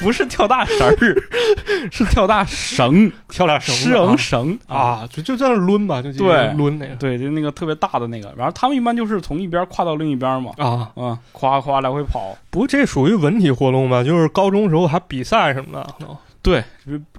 [0.00, 0.96] 不是跳大绳儿，
[1.90, 4.58] 是跳大绳，跳大绳绳绳。
[4.66, 8.32] 啊，就就在那抡吧，就就对抡那个对，就那个特别大的那个。
[8.36, 10.90] 然后他们一般就是从一边跨到另一边嘛，啊。
[10.96, 12.36] 嗯，夸夸来回跑。
[12.50, 14.02] 不过这属于文体活动吧？
[14.04, 16.06] 就是高中时候还比赛什么的。
[16.42, 16.62] 对，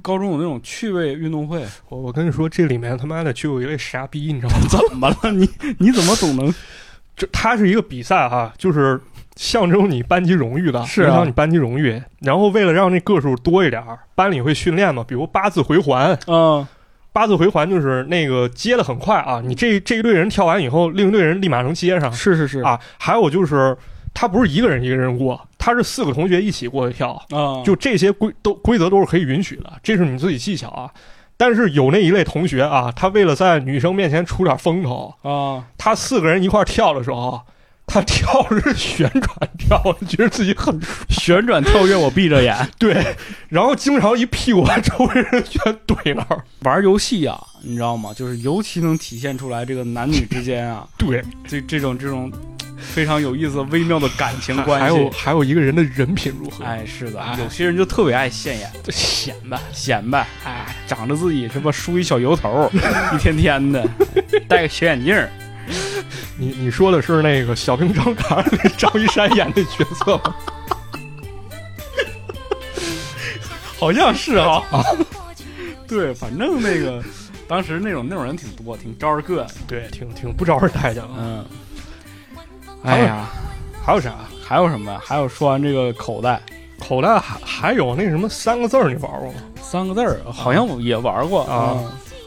[0.01, 4.65] 高中有那种趣味运动会，我我跟你说，这里面他妈的就有一位傻逼，你知道吗？
[4.89, 5.31] 怎么了？
[5.33, 6.53] 你你怎么总能？
[7.17, 8.97] 这它是一个比赛哈，就是
[9.37, 11.07] 象征你班级荣誉的，是啊。
[11.07, 12.01] 影响你班级荣誉。
[12.19, 16.67] 然后为了让那个数多一点儿，班里会训练嘛，比如八字回环，嗯。
[17.13, 22.11] 八字回环就是那个接的很快啊，你这这一队人跳完以后，另一队人立马能接上。
[22.11, 22.59] 是是是。
[22.59, 22.79] 啊。
[22.99, 23.75] 还有就是
[24.13, 30.91] 他不是一个人一个人过，他是四个同学一起过去跳，啊，就这些规都规则都是可以允许的，这是你自己技巧啊。
[31.39, 37.39] 但是有那一类同学啊，他为了在女生面前出点风头，啊，他四个人一块儿跳的时候，
[37.89, 42.55] 他跳的是旋转跳，觉得自己很帅 旋转跳跃我闭着眼。
[42.77, 43.15] 对，
[43.47, 46.43] 然后经常一屁股把周围人全怼那儿。
[46.63, 48.13] 玩游戏啊、你知道吗？
[48.13, 52.29] 就是尤其能体现出来这个男女之间啊， 对，这这种这种
[52.77, 54.83] 非常有意思、微妙的感情关系。
[54.83, 56.65] 还有还有一个人的人品如何？
[56.65, 59.57] 哎，是的，哎有些人就特别爱现眼，就显摆。
[59.71, 62.69] 显摆，哎，长着自己什么梳一小油头，
[63.13, 63.87] 一天天的，
[64.49, 65.31] 戴个小眼镜儿，
[66.37, 70.35] 你你说的是那个小兵张嘎那张一山演的角色吗？
[73.79, 74.83] 好像是哈、啊。
[75.87, 77.01] 对，反正那个
[77.47, 79.45] 当时那种那种人挺多，挺招人膈应。
[79.67, 81.09] 对，挺挺不招人待见啊。
[81.17, 81.45] 嗯，
[82.83, 83.27] 哎呀，
[83.83, 84.15] 还有啥？
[84.43, 84.99] 还有什么呀？
[85.03, 86.41] 还有说完这个口袋
[86.79, 89.39] 口袋还还有那什么三个字儿，你玩过吗？
[89.61, 91.77] 三个字儿，好像也玩过啊。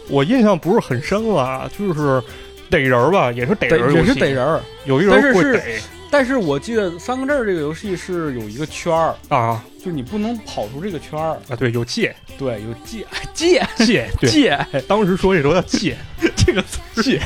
[0.09, 2.23] 我印象不是很深了，就是
[2.71, 5.81] 逮人儿吧，也是逮人儿，也是逮人儿，有一个人会逮。
[6.13, 11.39] 但是我记得三个字儿这个游戏是有一个圈儿啊，就你不能跑出这个圈儿。
[11.49, 11.55] 啊。
[11.57, 14.59] 对，有界，对，有界界界界。
[14.89, 15.97] 当时说这候叫界，
[16.37, 17.21] 这个词界，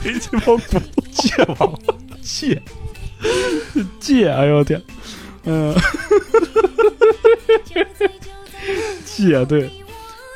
[0.00, 0.56] 贼鸡巴古，
[1.10, 1.76] 界王
[2.22, 2.62] 界
[3.98, 4.28] 界。
[4.28, 4.80] 哎呦我天，
[5.44, 5.74] 嗯，
[9.04, 9.68] 界对，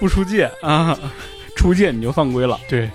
[0.00, 0.98] 不出界啊，
[1.54, 2.58] 出界你就犯规了。
[2.68, 2.90] 对，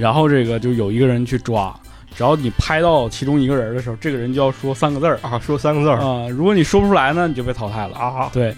[0.00, 1.74] 然后这个就有一个人去抓。
[2.16, 6.26] 只要你拍到其中一个人的时候，这个人就要说三个字儿啊，说三个字儿啊。
[6.28, 8.28] 如果你说不出来呢，你就被淘汰了啊。
[8.32, 8.54] 对，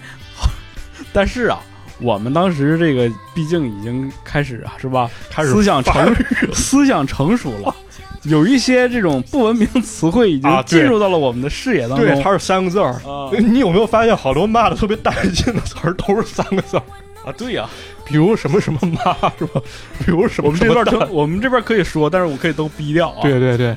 [1.13, 1.59] 但是啊，
[1.99, 5.09] 我们当时这个毕竟已经开始啊，是吧？
[5.29, 6.15] 开始思想成
[6.51, 7.75] 思想成熟了，
[8.23, 12.05] 有一些这种不文明词汇已经进入到了我们的视野当中。
[12.05, 13.29] 对，它是三个字儿啊。
[13.37, 16.83] 你有没有发现，好多骂的特别带劲的词儿都是三个字儿
[17.25, 17.33] 啊？
[17.37, 17.69] 对呀、啊。
[18.05, 19.61] 比如什么什么妈是吧？
[19.99, 23.21] 比如什么我们这边我们这边可以说，但是我可以都逼掉啊。
[23.21, 23.75] 对对对，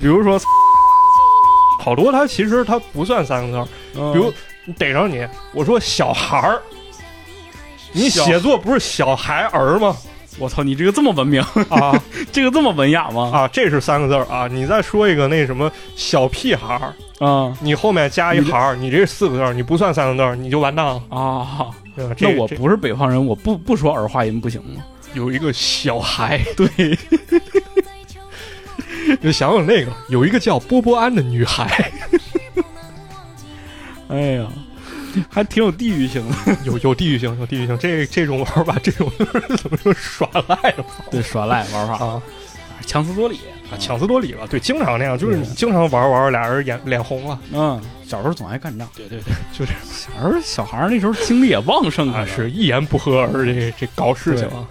[0.00, 0.40] 比如说，
[1.80, 3.68] 好多它其实它不算三个字儿。
[3.96, 4.32] 嗯、比如
[4.76, 6.60] 逮着你，我说小孩儿，
[7.92, 9.96] 你写作不是小孩儿吗？
[10.38, 11.92] 我操，你这个这么文明啊？
[12.32, 13.30] 这个这么文雅吗？
[13.32, 14.48] 啊，这是三个字儿啊！
[14.48, 21.70] 你再说一个那什么小屁孩儿啊，你后面加一行，你这是四个字儿，你不算三个字儿，你就完蛋了啊。
[22.18, 24.82] 那我不是北方人，我不不说儿化音不行吗？
[25.14, 26.68] 有一个小孩， 对，
[29.20, 31.90] 就想想那个，有一个叫波波安的女孩，
[34.08, 34.46] 哎呀，
[35.28, 37.76] 还挺有地域性的，有有地域性，有地域性。
[37.78, 39.10] 这这种玩法，这种
[39.58, 40.84] 怎么说耍赖的？
[41.10, 42.04] 对，耍赖玩法。
[42.04, 42.22] 啊，
[42.86, 43.40] 强词夺理。
[43.70, 44.46] 啊，强词夺理吧。
[44.48, 47.38] 对，经常那样，就是你经常玩玩，俩人眼脸红了。
[47.52, 48.88] 嗯，小时候总爱干仗。
[48.96, 49.80] 对对对，就这样。
[49.84, 54.66] 小时候小孩那时候精力也旺盛啊，是一言不合而这这搞事情啊。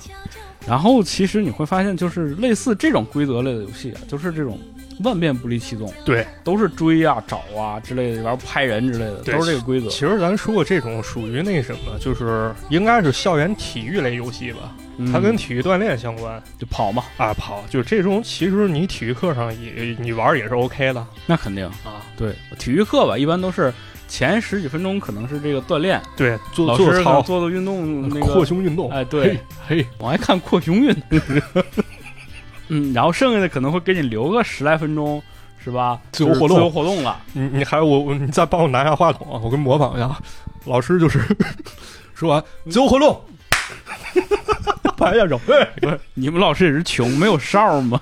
[0.68, 4.60] 然后其实你会发现，就是类似这种规则类的游戏啊，就是这种
[5.04, 5.92] 万变不离其宗。
[6.06, 9.90] 对，都是追啊、找啊之类的，然后拍人之类的，都是这个规则。
[9.90, 14.76] 其实咱说过这种属于那什么，就是应该是校园体育类游戏吧。
[14.98, 17.04] 嗯、它跟体育锻炼相关，就跑嘛。
[17.18, 21.66] 啊跑，就这种其实你体育课上也你玩也是 OK 的，那肯定。
[21.66, 22.04] 啊。
[22.18, 23.74] 对，体育课吧，一般都是
[24.10, 31.20] 前十几分钟可能是这个锻炼，对，做做操做做运动，那个扩胸运动，哎，对，嘿，我还看扩胸运动，
[32.70, 35.22] 嗯，然后剩下的可能会给你留个十来分钟，
[35.64, 36.00] 是吧？
[36.12, 37.20] 自由活动，自由活动了。
[37.34, 40.10] 你你还有我，你再帮我拿下话筒，我给你模仿一下。
[40.66, 41.20] 老师就是
[42.16, 43.22] 说完自由活动。
[44.98, 48.02] 拍一下手，不是你们老师也是穷，没有哨吗？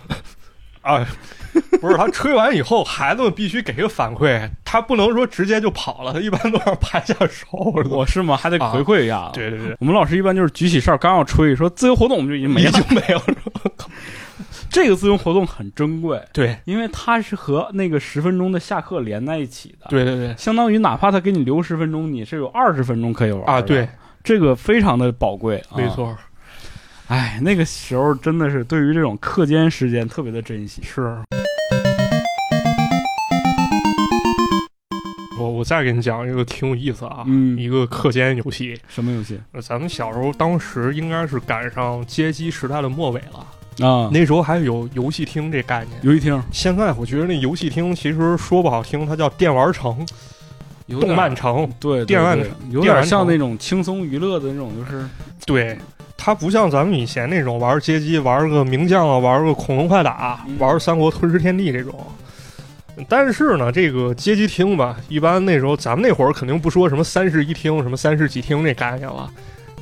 [0.82, 1.06] 啊，
[1.80, 7.48] 不是他吹完以后，孩子们必须给个反馈，他不能说直接就跑了，他一般都要拍下手。
[7.90, 8.36] 我是吗？
[8.36, 9.32] 还得回馈一下、啊。
[9.34, 13.72] 对对对，我们老师一般就是举起哨，刚要吹，说自由活动，我们就已经没了，已经没有了。
[14.70, 19.88] 这个自由活动很珍贵，对，因为它是和那个十分钟的下课连在一起的。
[19.90, 23.62] 对对对，相当于哪怕他给你留十分钟，你是有二十分钟可以玩啊。
[23.62, 23.88] 对，
[24.24, 26.08] 这个非常的宝贵，没错。
[26.08, 26.20] 啊
[27.08, 30.82] 哎，那个时候真的是对于这种课间时间特别的珍惜。
[30.84, 31.18] 是，
[35.40, 38.78] 我我再给你讲一个挺有意思啊，嗯，一个课间游戏。
[38.90, 39.40] 什么游戏？
[39.62, 45.98] 咱们小时候当时应该是赶上街机时代的末尾了啊，那时候还有游戏厅这概念。
[46.02, 50.06] 游戏厅，现在我觉得那游戏厅其实说不好听，它叫电玩城。
[50.90, 55.06] 动漫城，对，电玩城有点像那种轻松娱乐的那种，就是
[55.46, 55.78] 对。
[56.18, 61.96] 它不像咱们以前那种玩街机，玩个名将啊，玩个恐龙快打，嗯玩三国吞噬天地这种。
[63.08, 69.30] 但是呢，这个街机厅吧，一般那时候咱们那会儿肯定不说什么三室一厅、什么三室几厅这概念了。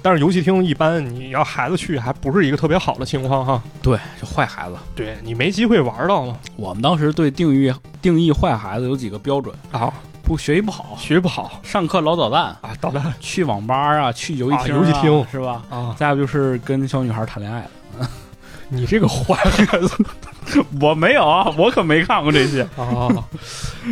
[0.01, 3.63] 但是游戏厅一般你要孩子去，还不是一个特别好的情况哈。
[3.81, 4.75] 对，就坏孩子。
[4.93, 6.37] 对你没机会玩到嘛。
[6.57, 9.91] 我们当时对定义定义坏孩子有几个标准：啊，
[10.25, 15.63] 不学习不好，学习不好上课老捣蛋，啊，捣蛋去网吧啊，去游戏厅、啊游戏厅是吧？
[15.69, 15.95] 啊！
[15.97, 17.61] 再不就是跟小女孩谈恋爱
[17.99, 18.09] 了。
[18.67, 19.95] 你这个坏孩子
[20.81, 22.63] 我没有啊，我可没看过这些。
[22.75, 23.07] 啊！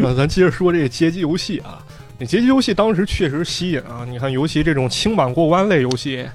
[0.01, 1.77] 那咱接着说这个街机游戏啊，
[2.17, 4.03] 那街机游戏当时确实吸引啊。
[4.09, 6.27] 你看，尤其这种轻版过关类游戏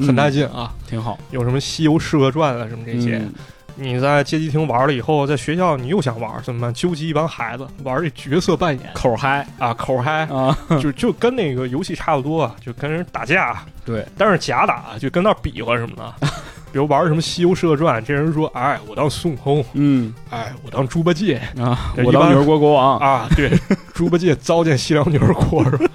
[0.00, 1.16] 很带劲啊，挺好。
[1.30, 3.18] 有什么《西游释厄传》啊什么这些。
[3.18, 3.32] 嗯
[3.76, 6.60] 你在街机厅玩了以后，在学校你又想玩，怎么？
[6.60, 6.72] 办？
[6.74, 8.90] 纠集一帮孩子玩这角色扮演。
[8.94, 9.46] 口嗨。
[9.58, 16.14] 啊，口嗨，啊，就就跟那个游戏差不多啊，就跟人打架，对，但是假打，就跟那儿比划什么的。
[16.72, 20.12] 比如玩什么《西游释厄传》，这人说：“哎，我当孙悟空，嗯。
[20.28, 21.40] 哎，我当猪八戒。
[21.56, 23.48] 啊，我当女儿国国王，啊。”对，
[23.92, 25.86] 猪八戒糟践西凉女儿国是吧？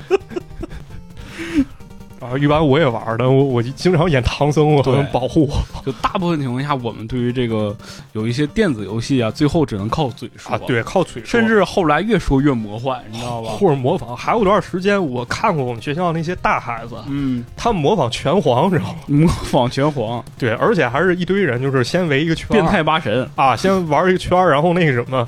[2.19, 7.75] 啊，一般我也玩的，我我经常演唐僧，我对能保护我就大部分情况下，我们对于这个
[8.13, 13.51] 有一些电子游戏啊，最后只能靠嘴说啊。，对，靠嘴说，甚至后来越说越魔幻，你知道吧？
[13.51, 14.15] 或者模仿。
[14.15, 18.99] 还有段时间，我看过我们学校那些大孩子，嗯，他们模仿拳皇，你知道吗？
[19.08, 25.27] 模仿拳皇，对，而且还是一堆人，就是先围一个圈，变态八神，啊，先玩一个圈儿，然后那个什么，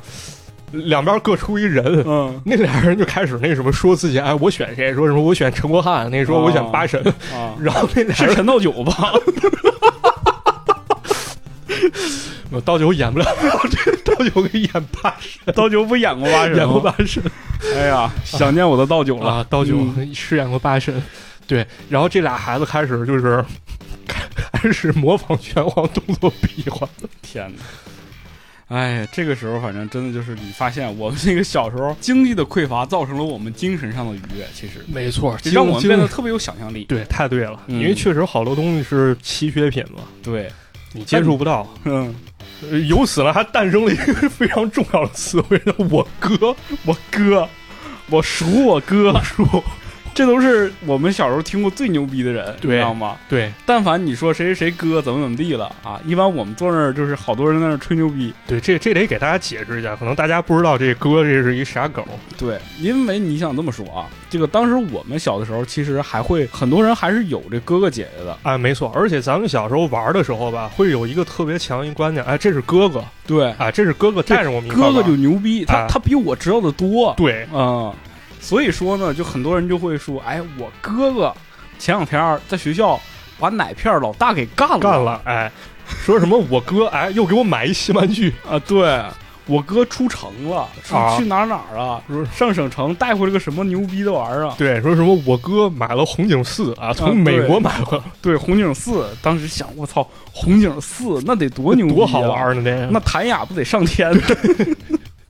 [0.71, 2.03] 两边各出一人。
[2.07, 4.93] 嗯那俩人就开始那什么说自己，哎，我选谁？
[4.93, 7.01] 说什么我选陈国汉，那说我选八神，
[7.33, 9.13] 啊， 然后那俩人是陈道九吧？
[12.51, 13.25] 我 道九演不了，
[13.69, 16.57] 这 道九给演八神，道九不演过八神吗？
[16.57, 17.23] 演过八神
[17.75, 19.29] 哎呀，想念我的道九了。
[19.29, 21.01] 啊，道九嗯饰演过八神，
[21.47, 23.43] 对，然后这俩孩子开始就是
[24.35, 26.87] 开始模仿拳皇动作比划，
[27.21, 27.63] 天哪！
[28.71, 34.75] 哎，这个时候反正真的就是你发现我们那个小时候经济的匮乏造成了我们精神上的愉悦，其实。
[34.87, 36.85] 没错，这让我们变得特别有想象力。
[36.85, 37.81] 对，太对了，嗯。
[37.81, 40.49] 因为确实好多东西是稀缺品嘛，对，
[40.93, 41.67] 你接触不到。
[41.83, 42.15] 嗯，
[42.71, 46.55] 呃由此呢，还诞生了一个非常重要的词汇，叫我哥。
[46.85, 47.49] 我哥，
[48.09, 49.45] 我叔，我哥，叔，
[50.13, 53.15] 这都是我们小时候听过最牛逼的人，你知道吗？
[53.29, 58.33] 对但凡你说谁谁谁哥怎么怎么地了啊，一般我们坐那儿就是好多人在那儿吹牛逼。
[58.45, 62.05] 对，这这得给大家解释一下，可能大家不知道这哥这是一啥狗。
[62.37, 68.37] 对，因为你想这么说啊，这个当时我们小的时候，其实还会很多人还是有这哥哥姐姐的。
[68.43, 77.13] 哎，没错，而且咱们小时候玩的时候吧，会有一个特别强一观念，哎，这是哥哥，对，啊，这是哥哥带着我们哥哥就牛逼，他、啊他比我知道的多。
[77.17, 77.93] 对嗯，
[78.41, 81.33] 所以说呢，就很多人就会说，哎，我哥哥
[81.79, 82.99] 前两天在学校
[83.39, 85.49] 把奶片老大给干了，干了，哎，
[86.03, 88.59] 说什么我哥哎又给我买一新玩具， 啊！
[88.67, 89.01] 对
[89.47, 92.01] 我哥出城了，出啊去哪哪儿啊？
[92.33, 94.55] 上省城带回来个什么牛逼的玩意儿啊？
[94.57, 104.11] 对，说什么我哥买了红警四啊，从美国买了，对，红警四，当时想，我操，红警四那得多牛逼、啊，多好玩呢，这个那谭雅不得上天？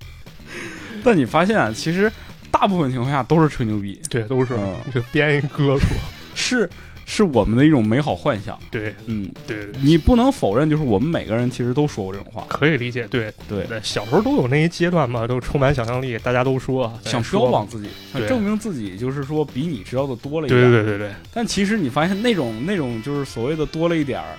[1.04, 2.12] 但你发现啊，其实
[2.52, 4.76] 大部分情况下都是吹牛逼，对，都是嗯。
[4.94, 5.88] 就编一哥说，
[6.36, 6.70] 是
[7.06, 8.58] 是我们的一种美好幻想。
[8.70, 13.34] 对嗯，对对，你不能否认，就是我们每个人其实都说过这种话，可以理解，对。
[13.50, 18.30] 对，对，小时候都有那一阶段嘛，都充满想象力，大家都说啊想标榜自己，想对。
[18.30, 20.62] 证明自己，就是说比你知道的多了一点。
[20.62, 24.36] 对对对对对，但其实你发现那种那种就是所谓的多了一点儿，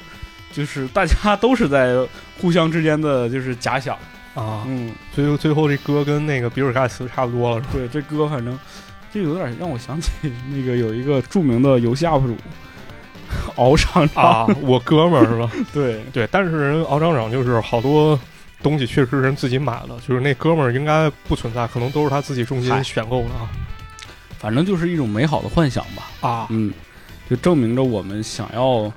[0.53, 1.97] 就是大家都是在
[2.41, 3.99] 互相之间的就是假想。
[4.35, 7.65] 啊，嗯，最后最后这歌跟那个比尔盖茨差不多了？
[7.73, 8.59] 对，这歌反正
[9.13, 10.11] 这有点让我想起
[10.51, 12.37] 那个有一个著名的游戏 UP 主
[13.57, 15.51] 敖厂长，啊，我哥们儿是吧？
[15.73, 18.19] 对，对，但是人敖厂长就是好多
[18.63, 22.75] 东西确实是人自己买了，就是那哥们儿应该不存在，可能都是他自己重嗨。
[22.77, 23.49] 金选购的啊。
[24.39, 26.29] 反正就是一种美好的幻想吧。
[26.29, 26.73] 啊，嗯，
[27.31, 28.93] 就证明着我们想要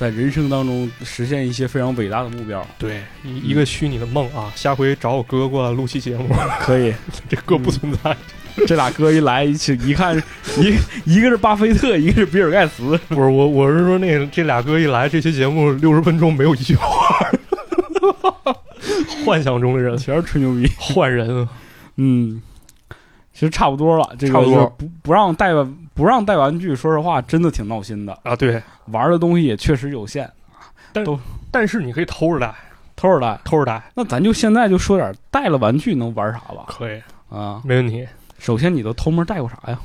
[0.00, 2.66] 在人生当中实现一些非常伟大的目标。
[2.78, 6.26] 对，一一个虚拟的梦啊，下回找我哥过来录期节目，
[6.58, 6.94] 可以，
[7.28, 8.16] 这哥不存在，
[8.66, 10.16] 这俩哥一来一起一看，
[10.56, 10.74] 一
[11.04, 12.98] 一个是巴菲特，一个是比尔盖茨。
[13.08, 16.86] 不是我，我是说那个这俩哥一来，这期节目六十分钟没有一句话，
[19.26, 20.66] 幻想中的人全是吹牛逼。
[20.78, 21.46] 换人，
[21.96, 22.40] 嗯，
[23.34, 24.14] 其实差不多了。
[24.18, 28.18] 这个差不多就是不不让带玩不让带玩具，说实话真的挺闹心的。
[28.22, 30.30] 啊，对，玩的东西也确实有限，
[30.94, 31.20] 但都
[31.50, 32.54] 但是你可以偷着带，
[32.96, 33.38] 偷着带。
[33.44, 36.64] 偷着带那咱就现在就说点带了玩具能玩啥吧？
[36.68, 38.08] 可以，啊，没问题。
[38.38, 39.78] 首先你都偷摸带过啥呀？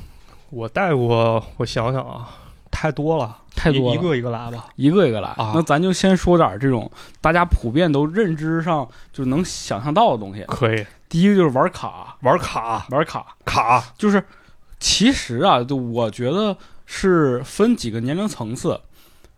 [0.48, 2.30] 我带过，我想想啊，
[2.70, 5.28] 太多了，太多了，一个一个来吧，一个一个来。
[5.36, 6.90] 啊那咱就先说点这种
[7.20, 10.42] 大家普遍都认知上就能想象到的东西。
[10.44, 14.24] 可以第一个就是玩卡，玩卡玩卡卡就是
[14.78, 18.80] 其实啊，就我觉得是分几个年龄层次。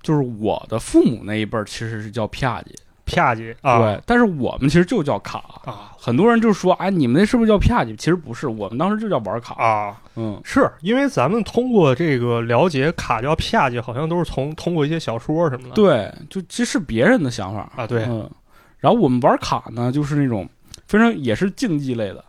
[0.00, 2.66] 就是我的父母那一辈儿其实是叫啪叽，
[3.04, 5.38] 啪叽啊，对，但是我们其实就叫卡。
[5.64, 7.94] 啊很多人就说，哎，你们那是不是叫啪叽？
[7.96, 9.54] 其实不是，我们当时就叫玩卡。
[9.56, 18.30] 啊，嗯，是因为咱们通过这个了解卡叫啪叽，好像都是从通过一些小说什么的，对，就这是别人的想法啊对嗯，
[18.78, 20.48] 然后我们玩卡呢，就是那种
[20.86, 22.24] 非常也是竞技类的，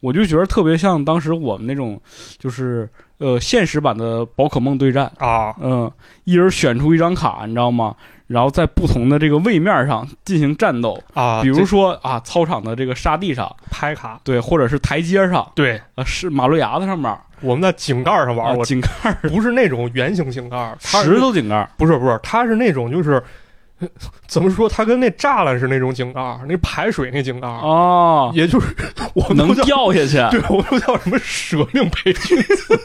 [0.00, 2.00] 我就觉得特别像当时我们那种，
[2.38, 2.88] 就是
[3.18, 5.54] 呃现实版的宝可梦对战，啊。
[5.60, 5.90] 嗯，
[6.24, 7.94] 一人选出一张卡，你知道吗？
[8.26, 23.22] 然后在不同的这个位面上进行战斗，啊，比如说啊，操场的这个沙地上，拍卡，对，或者是台阶上，对，呃，是马路牙子上面，我们在井盖上玩啊过，井盖、不是那种圆形井盖，石头井盖，不是不是，它是那种就是。
[24.26, 24.68] 怎么说？
[24.68, 28.68] 它跟那栅栏是那种井盖，那排水那井盖，哦，也就是
[29.14, 32.80] 我们能掉下去，对，我们都叫什么舍命陪君子，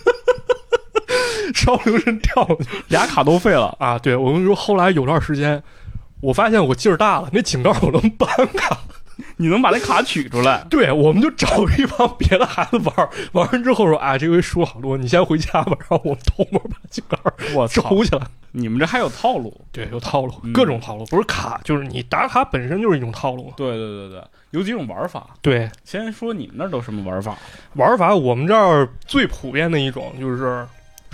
[1.54, 3.76] 烧留神掉下去俩卡都废了。
[3.80, 3.98] 啊！
[4.00, 5.62] 对，我跟你说，后来有段时间，
[6.22, 8.78] 我发现我劲儿大了，那井盖我能搬卡。
[9.38, 10.66] 你能把那卡取出来？
[10.70, 11.48] 对，我们就找
[11.78, 17.18] 一帮别的孩子玩儿，玩完之后说：“啊，这回输了好多，你先回家吧，然后我们偷摸把井盖
[17.54, 17.90] 我操！
[17.90, 18.22] 收起来。
[18.52, 23.52] 你们这还有套路？”对，有套路，嗯各种套路，不是卡，就是你打卡本身就是一种套路。
[23.58, 25.28] 对对对对，有几种玩法。
[25.42, 27.38] 对，先说你们那儿都什么玩法？
[27.74, 30.66] 玩法我们这儿最普遍的一种就是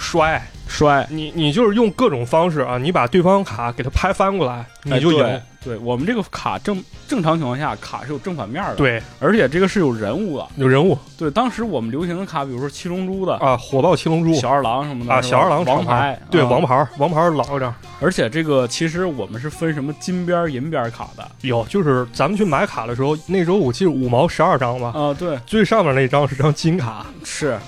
[0.02, 5.24] 摔，摔，你你就是用各种方式啊，你把对方卡给他拍翻过来，你就赢。
[5.24, 10.48] 哎对对我们这个卡正正常情况下卡是有正反面的，，对，而且这个是有人物的。
[10.56, 17.72] 有人物对，当时我们流行的卡，比如说七龙珠的、啊，火爆七龙珠小二郎什么的啊，小二郎王牌牌，对啊王牌，王牌老一点。
[18.00, 27.06] 而且这个其实我们是分什么金边、银边卡的有，就是咱们去买卡的时候，那时候我记得五毛十二张吧，啊，对，最上面那张是张金卡。
[27.24, 27.60] 是，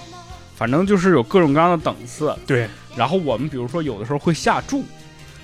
[0.64, 2.34] 反正就是有各种各样的等次。
[2.47, 4.86] 对，然后我们比如说有的时候会下注，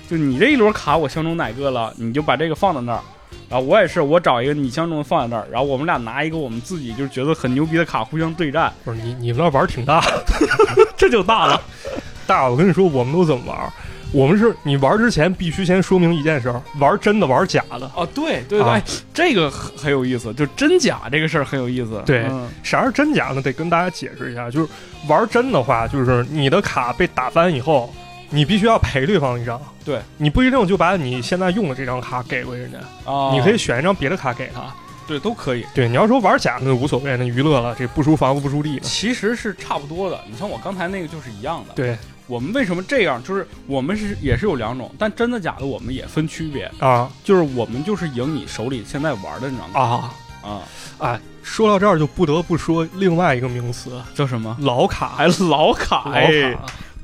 [0.08, 3.02] 就你这一轮卡我相中哪个了，你就把这个放在那儿。
[3.50, 10.02] 然后我也是，我找一个你相中的放在那儿，然后我们俩拿一个我们自己就是觉得很牛逼的卡互相对战，不是你你们那玩儿挺大，
[10.96, 11.60] 这就大了。
[12.26, 12.48] 大。
[12.48, 13.70] 我跟你说，我们都怎么玩儿？
[14.12, 17.90] 我们是你玩之前必须先说明一件事儿：玩真的，玩假的。
[17.94, 18.82] 哦，对对对，
[19.14, 22.02] 这个很很有意思，就真假这个事儿很有意思。
[22.04, 23.40] 对嗯啥是真假呢？
[23.40, 24.50] 得跟大家解释一下。
[24.50, 24.68] 就是
[25.08, 27.92] 玩真的话，就是你的卡被打翻以后，
[28.30, 29.60] 你必须要赔对方一张。
[29.84, 34.62] 对，你不一定就把你现在用的这张卡给过人家，哦，你可以选一张别的卡给他。
[35.06, 35.66] 对都可以。
[35.74, 38.78] 对，你要说玩假那无所谓，那娱乐了，这不输房子不输地。
[38.80, 41.74] 其实是差不多的，你像我刚才那个就是一样的。
[41.74, 41.98] 对
[42.30, 43.20] 我们为什么这样？
[43.24, 46.70] 就是我们是也是有两种，但真的假的我们也分区别。
[46.78, 50.60] 啊就是我们就是赢你手里现在玩的那张卡啊啊，
[50.98, 54.56] 哎，说到这儿就不得不说另外一个名词叫什么？
[54.60, 55.08] 老卡。
[55.08, 56.04] 还老卡？
[56.06, 56.60] 老哎，卡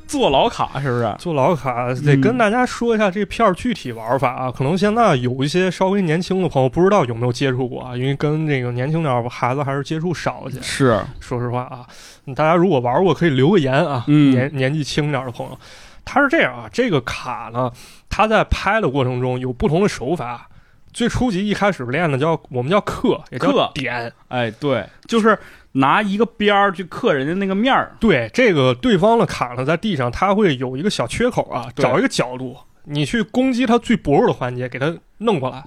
[0.06, 1.14] 做老卡是不是？
[1.18, 4.50] 做老卡得嗯跟大家说一下这片儿具体玩法啊。
[4.50, 10.60] 可能现在有一些稍微年轻的朋友不知道有没有接触过啊，因为跟这个年轻点儿孩子还是接触少一些。
[10.62, 11.86] 是，说实话啊，
[12.26, 14.04] 嗯大家如果玩过可以留个言啊。
[14.06, 15.58] 嗯年年纪轻点儿的朋友，
[16.04, 17.70] 他是这样啊，这个卡呢，
[18.08, 20.48] 他在拍的过程中有不同的手法。
[20.92, 24.10] 最初级一开始练的叫我们叫刻，也叫刻点。
[24.28, 25.38] 哎，对，就是
[25.76, 27.94] 拿一个边儿去刻人家那个面儿。
[28.00, 35.62] 对，这个对方的卡呢，在地上它会有一个小缺口啊，找一个角度，你去攻击它最薄弱的环节，给它弄过来。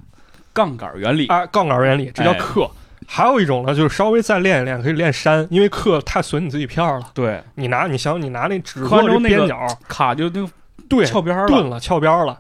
[0.52, 2.70] 杠杆原理，啊，杠杆原理，这叫哎克。
[3.08, 7.10] 还有一种呢，就是稍微再练一练，可以练山，因为刻太损你自己片儿了。
[7.14, 10.48] 对，你拿，你想，你拿那纸刻过这完之后那个边角，卡就就
[10.90, 11.48] 对，翘边儿了。
[11.48, 12.40] 钝了，翘边儿了。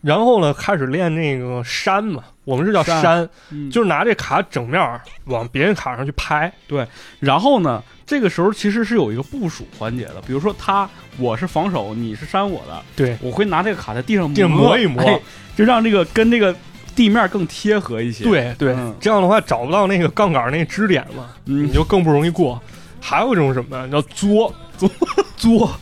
[0.00, 3.70] 然后呢，开始练那个扇嘛，我们是叫山山，嗯。
[3.70, 6.52] 就是拿这卡整面往别人卡上去拍。
[6.66, 6.86] 对
[7.18, 10.88] 然后呢，这个时候其实是有一个部署环节的，比如说他
[11.18, 15.20] 我是防守，你是扇我的，对，我会拿这个卡在地上地上磨一磨哎
[15.56, 16.54] 就让这个跟这个
[16.94, 18.94] 地面更贴合一些。，对对，嗯。
[19.00, 21.66] 这样的话找不到那个杠杆那支点嘛，嗯。
[21.66, 22.60] 你就更不容易过。
[23.00, 24.88] 还有一种什么呀叫作 作。
[25.36, 25.72] 作，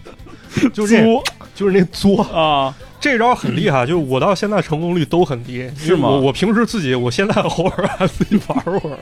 [0.72, 1.22] 就是这作。
[1.54, 8.98] 就是那作，啊，这招很厉害， 就是我到现在成功率都很低，是吗我我平时自己，我现在偶尔还自己玩会儿，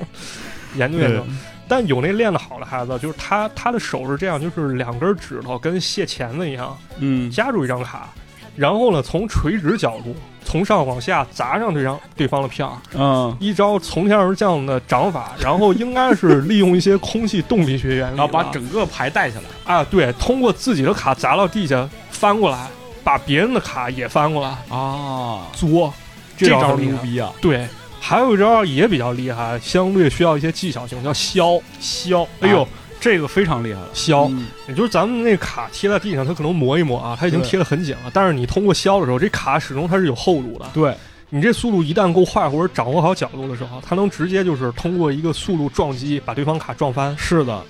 [0.77, 1.25] 研究研究。
[1.69, 8.09] 但有那练得好的孩子，就是他他的手是这样，就是两根指头跟卸钳子一样嗯，夹住一张卡，
[8.55, 19.75] 然后呢从垂直角度从上往下砸上这张对方的片儿，嗯，一招从天而降的掌法，然后应该是利用一些空气动力学原理，然后把整个牌带下来。
[19.75, 22.69] 啊对，通过自己的卡砸到地下，翻过来，
[23.07, 25.95] 把别人的卡也翻过来啊，作，
[26.37, 27.33] 这招牛逼啊！
[27.41, 27.65] 对，
[28.01, 32.27] 还有一招也比较厉害，相对需要一些技巧性，叫削削。
[32.41, 32.67] 哎呦，
[32.99, 38.11] 这个非常厉害了，削，嗯也就是咱们那卡贴在地上，它可能磨一磨啊，它已经贴得很紧了。
[38.13, 40.67] 但是你通过削的时候，这卡始终它是有厚度的。
[40.75, 40.93] 对，
[41.31, 47.17] 你这速度一旦够快，或者掌握好角度的时候，它能直接就是通过一个速度撞击，把对方卡撞翻。
[47.17, 47.63] 是的，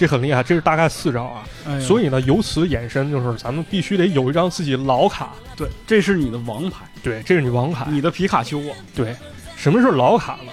[0.00, 1.44] 这很厉害，这是大概四招啊。
[1.66, 5.32] 哎所以呢，由此衍生就是咱们必须得有一张自己老卡。
[5.54, 7.84] 对，这是你的王牌，对，这是你王牌。
[7.90, 9.14] 你的皮卡丘啊，对，
[9.56, 10.52] 什么是老卡呢？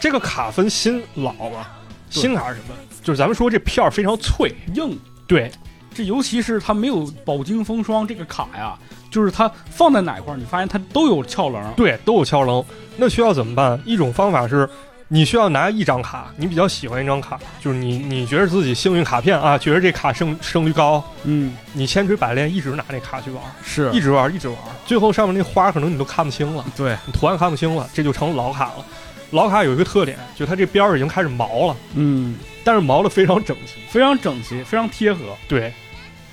[0.00, 1.66] 这个卡分新老嘛。
[2.10, 2.74] 对新卡是什么？
[3.02, 4.98] 就是咱们说这片儿非常脆，硬。
[5.26, 5.52] 对，
[5.92, 8.78] 这尤其是它没有饱经风霜这个卡呀，
[9.10, 11.62] 就是它放在哪块儿，你发现它都有翘棱。
[11.76, 12.64] 对，都有翘棱。
[12.96, 13.78] 那需要怎么办？
[13.84, 14.66] 一种方法是，
[15.08, 28.84] 你需要拿一张卡，你比较喜欢一张卡，就是你你觉得自己幸运卡片啊，觉得这卡胜胜率高，嗯，你千锤百炼，一直拿那卡去玩，是一直玩，一直玩，最后上面那花可能你都看不清了，对，你图案看不清了，这就成老卡了。
[29.30, 33.80] 老卡有一个特点，就它这边儿已经开始毛了，嗯，但是毛的非常整齐。
[33.88, 35.20] 非常整齐，非常贴合。
[35.46, 35.72] 对，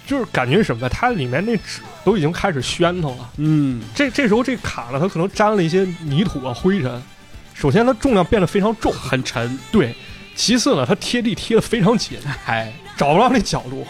[0.05, 0.89] 就是感觉什么？
[0.89, 3.29] 它里面那纸都已经开始宣腾了。
[3.37, 7.01] 嗯，这这时候这卡呢，它可能沾了一些泥土啊、灰尘。
[7.53, 9.95] 首先，它重量变得非常重，很沉，对。
[10.35, 13.85] 其次呢，它贴地贴的非常紧，哎，找不到那角度，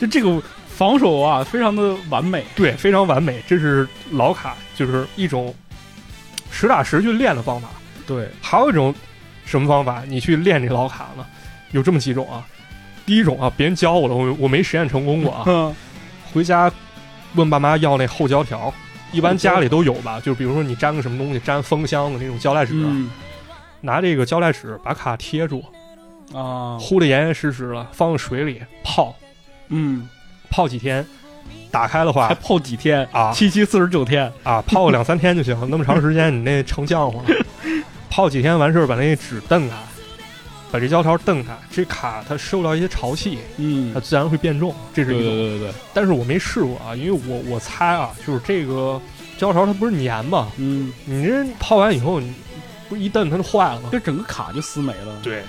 [0.00, 2.44] 就这个防守啊，非常的完美。
[2.56, 3.40] 对，非常完美。
[3.46, 5.54] 这是老卡，就是一种
[6.50, 7.68] 实打实去练的方法。
[8.04, 8.92] 对，还有一种
[9.44, 11.24] 什么方法，你去练这老卡呢？
[11.70, 12.44] 有这么几种啊。
[13.06, 15.44] 第一种啊，别人教我的，我我没实验成功过啊。
[15.46, 15.72] 嗯，
[16.32, 16.70] 回家
[17.34, 18.74] 问爸妈要那厚胶条，
[19.12, 20.20] 一般家里都有吧？
[20.20, 23.10] 就比如说你粘个什么东西，粘封箱的那种胶带纸，嗯
[23.82, 25.64] 拿这个胶带纸把卡贴住，
[26.34, 29.16] 啊，糊得严严实实了，放水里泡，
[29.68, 30.06] 嗯，
[30.50, 31.06] 泡几天，
[31.70, 34.30] 打开的话还话泡几天啊七七四十九天。
[34.42, 37.24] 啊，泡个两三天就行，那么长时间你那成浆糊了。
[38.10, 39.76] 泡几天完事儿，把那纸蹬开，
[40.70, 45.28] 把这胶条蹬开，这卡它受到一些潮气，嗯它，自然会变重，这是一种。
[45.28, 49.00] 对对对，但是我没试过啊，因为我我猜啊，就是这个
[49.36, 52.32] 胶条它不是粘嘛，嗯，你这泡完以后，你
[52.88, 53.88] 不是一蹬它就坏了吗？
[53.90, 55.18] 这整个卡就撕没了。
[55.22, 55.42] 对。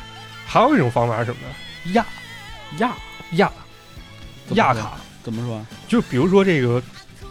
[0.45, 1.93] 还有一种方法是什么呢？
[1.93, 2.05] 压
[2.79, 2.93] 压
[3.33, 3.51] 压
[4.49, 5.65] 压卡，怎么说？
[5.87, 6.81] 就比如说这个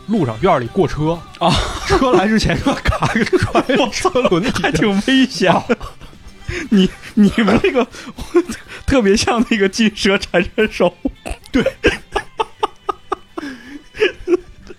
[0.07, 1.53] 路上院里过车啊，
[1.87, 5.53] 车来之前就把 卡给揣在车轮还挺危险。
[6.71, 7.87] 你你们那个
[8.87, 10.97] 特别像那个金蛇缠身手，
[11.53, 11.65] 对，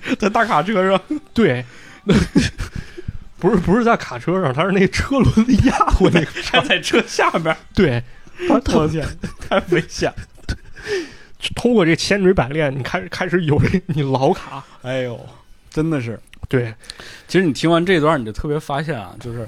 [0.19, 1.01] 在大卡车上，
[1.33, 1.65] 对。
[3.37, 8.03] 不是不是在卡车上，它是那车轮子压过那个还在车下边，对，
[8.47, 9.03] 我的天，
[9.49, 10.13] 太危险！
[11.55, 15.27] 通过这千锤百炼，你开始开始有这你老卡，哎呦，
[15.71, 16.19] 真的是。
[16.47, 16.71] 对
[17.27, 19.47] 其实你听完这段，你就特别发现啊，就是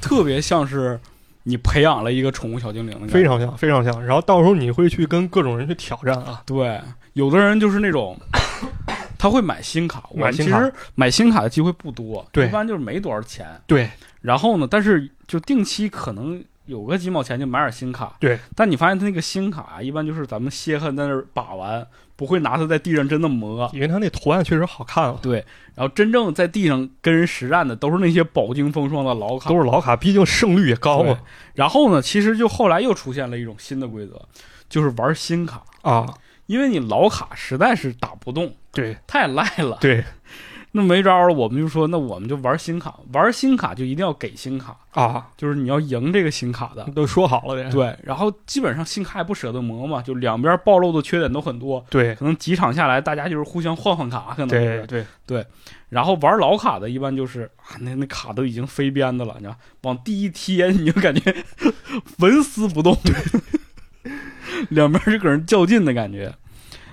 [0.00, 0.98] 特别像是
[1.44, 4.04] 你培养了一个宠物小精灵的，非常像非常像。
[4.04, 6.80] 然后到时候你会去跟各种人去挑战啊，对。
[7.12, 8.18] 有的人就是那种，
[9.16, 13.46] 他会买新卡，我其实买新卡的机会不多，对一般就是没多少钱。
[13.68, 13.88] 对
[14.20, 18.16] 然后呢，但是就定期可能有个几毛钱就买点新卡。
[18.18, 18.38] 对。
[18.54, 21.86] 但你发现他那个新卡啊，一般就是咱们歇痕在那儿把玩，
[22.16, 23.70] 不会拿它在地上真的磨。
[23.72, 25.18] 因为它那图案确实好看了。
[25.22, 25.44] 对。
[25.74, 29.50] 然后真正在地上跟人实战的，都是那些饱经风霜的老卡。
[29.50, 31.20] 都是老卡，毕竟胜率也高对嘛。
[31.54, 34.20] 然后呢，其实就后来又出现了一种新的规则，
[34.68, 36.06] 就是玩新卡，啊，
[36.46, 39.78] 因为你老卡实在是打不动，对太赖了。
[39.80, 40.04] 对
[40.76, 46.84] 那没招了，我们就说，那我们就玩新卡，玩新卡就一定要给新卡，啊，就是你要赢这个新卡的。
[46.96, 47.70] 都说好了的。
[47.70, 55.46] 对，然后基本上新卡也不舍得磨嘛，就两边暴露的缺点都很多，对可能几场下来，大家就是互相换换卡，可能是对对
[55.90, 61.36] 然后玩老卡的，一般就是啊，那那卡都已经飞边子了，你知道，往地一贴，你就感觉
[62.18, 62.98] 纹丝不动，
[64.70, 66.34] 两边就搁人较劲的感觉。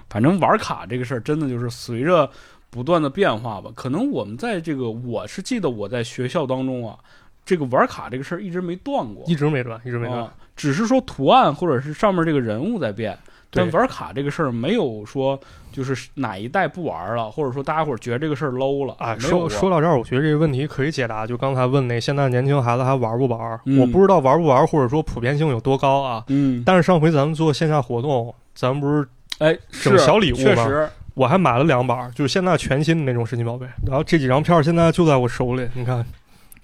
[0.07, 2.29] 反正玩卡这个事儿，真的就是随着
[2.71, 3.69] 不断的变化吧。
[3.75, 6.97] 可能我们在这个，我是记得我在学校当中啊，
[7.45, 10.21] 这个玩卡这个事儿一直没断过，一直没断，一直没断。
[10.21, 13.15] 啊，只是说图案或者是上面这个人物在变。
[13.53, 15.37] 但玩卡这个事儿没有说
[15.73, 21.27] 就是哪一代不玩了，或者说大家伙儿觉得这个事儿 low 了啊，说说到这儿，我觉得这个问题可以解答。
[21.27, 23.59] 就刚才问那现在年轻孩子还玩不玩？
[23.65, 26.23] 嗯我不知道玩不玩，或者说普遍性有多高啊。
[26.29, 29.05] 嗯，但是上回咱们做线下活动，咱们不是
[29.39, 33.67] 哎，整是小礼物吗确实，我还买了两把，就是现在全新的那种神奇宝贝。
[33.85, 36.05] 然后这几张片儿现在就在我手里，你看，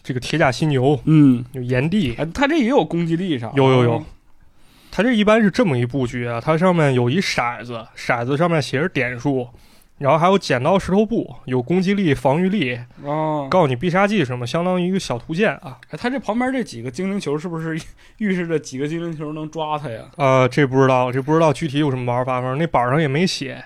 [0.02, 3.52] 这个铁甲犀牛嗯，有炎帝，哎，它这也有攻击力上？
[3.56, 4.04] 有有有，
[4.90, 9.50] 它这一般是这么一布局啊，它上面有一骰子，骰子上面写着点数，
[9.98, 15.78] 然后还有剪刀石头布，有攻击力、防御力，哦，告诉你必杀技什么，相当于一个小图鉴啊。
[15.90, 17.78] 哎，他这旁边这几个精灵球是不是
[18.20, 20.04] 预示着几个精灵球能抓它呀？
[20.16, 23.62] 呃，这不知道，这不知道具体有什么玩法，反正那板上也没写。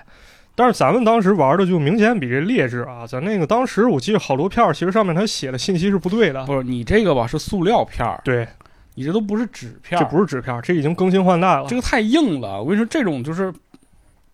[0.62, 3.04] 但是咱们当时玩的就明显比这劣质啊！
[3.04, 6.46] 咱那个当时我记得好多片儿，其实上面它写的信息是不对的。
[6.46, 8.46] 不是你这个吧是塑料片儿，对，
[8.94, 11.66] 你这都不是纸片这，不是纸片儿，这已经更新换代了。
[11.66, 12.62] 这个太硬了。
[12.62, 13.52] 我跟你说，这种就是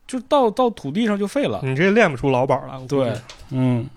[0.07, 1.61] 就到到土地上就废了。
[1.62, 2.74] 你这练不出老板来。
[2.74, 3.12] 我估计对，
[3.53, 3.89] 嗯，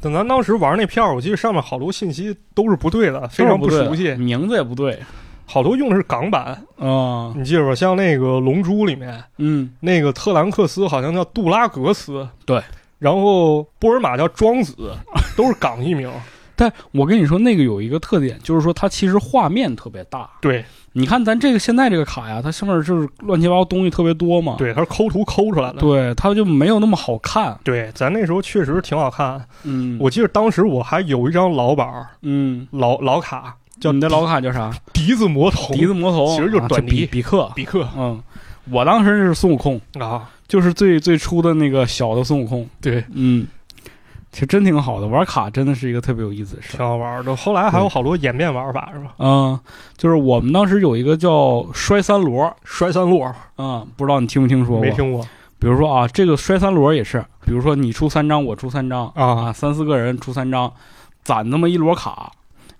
[0.00, 5.00] 等咱当时玩那片儿，我记得上面好多信息都是不对的，非常不熟悉，名字也不对
[5.52, 6.44] 好多用的是港版。
[6.78, 12.62] 啊，你记着吧，像那个《龙珠》里面，嗯，那个特兰克斯好像叫杜拉格斯，对，
[12.98, 14.74] 然后波尔玛叫庄子，
[15.36, 16.10] 都是港译名。
[16.54, 20.28] 但我跟你说，那个有一个特点，就是说它其实画面特别大。
[20.40, 24.56] 对你看咱这个现在这个卡呀，它上面就是乱七八糟东西特别多嘛。
[24.58, 25.80] 对，它是抠图抠出来的。
[25.80, 27.58] 对，它就没有那么好看。
[27.64, 29.42] 对，咱那时候确实挺好看。
[29.64, 34.70] 嗯，我记得当时我还有一张老板嗯，老老卡，叫你的老卡叫啥？
[34.92, 37.50] 笛子魔头，笛子魔头，其实就是啊短笛比比克。
[37.56, 38.22] 比克嗯，
[38.70, 40.30] 我当时是孙悟空，啊。
[40.46, 42.64] 就是最最初的那个小的孙悟空。
[42.80, 43.44] 对，嗯，
[44.30, 46.86] 其实真挺好的，玩卡真的是一个特别有意思的事挺。
[46.86, 47.34] 好玩的。
[47.34, 49.14] 后来还有好多演变玩法是吧？
[49.18, 49.58] 嗯，
[49.96, 54.80] 就是我们当时有一个叫摔三摞，摔三摞嗯，不知道你听没听说过？
[54.80, 54.92] 没。
[54.92, 55.26] 听过
[55.58, 60.70] 比如说啊，这个摔三摞也是，比如说你出三张，我出三张啊啊，三四个人出三张，
[61.24, 62.30] 攒那么一摞卡，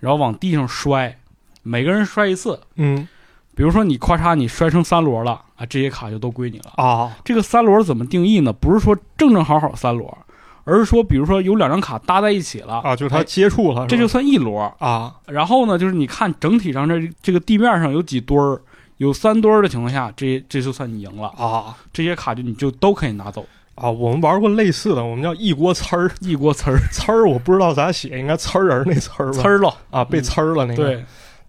[0.02, 1.16] 然后往地上摔，
[1.62, 2.58] 每个人摔一次。
[2.74, 3.06] 嗯
[3.54, 6.72] 比如说你咔嚓你摔成三摞了啊，这些卡就都归你了。
[6.74, 8.52] 啊这个三摞怎么定义呢？
[8.52, 10.12] 不是说正正好好三摞，
[10.64, 14.74] 而是说比如说有两张卡搭在一起了啊，就是它哎接触了，这就算一摞。
[14.80, 18.60] 啊然后呢，就是你看整体上这这个地面上有几堆儿，
[18.96, 21.28] 有三堆儿的情况下，这这就算你赢了。
[21.28, 23.90] 啊这些卡就你就都可以拿走，啊！
[23.90, 29.42] 我们玩过类似的，我们叫一锅呲儿一锅呲儿呲儿，我不知道咋写，应该呲儿人那呲儿吧？
[29.42, 29.74] 呲儿了。
[29.90, 30.84] 啊，被呲儿了那个。
[30.84, 31.04] 对，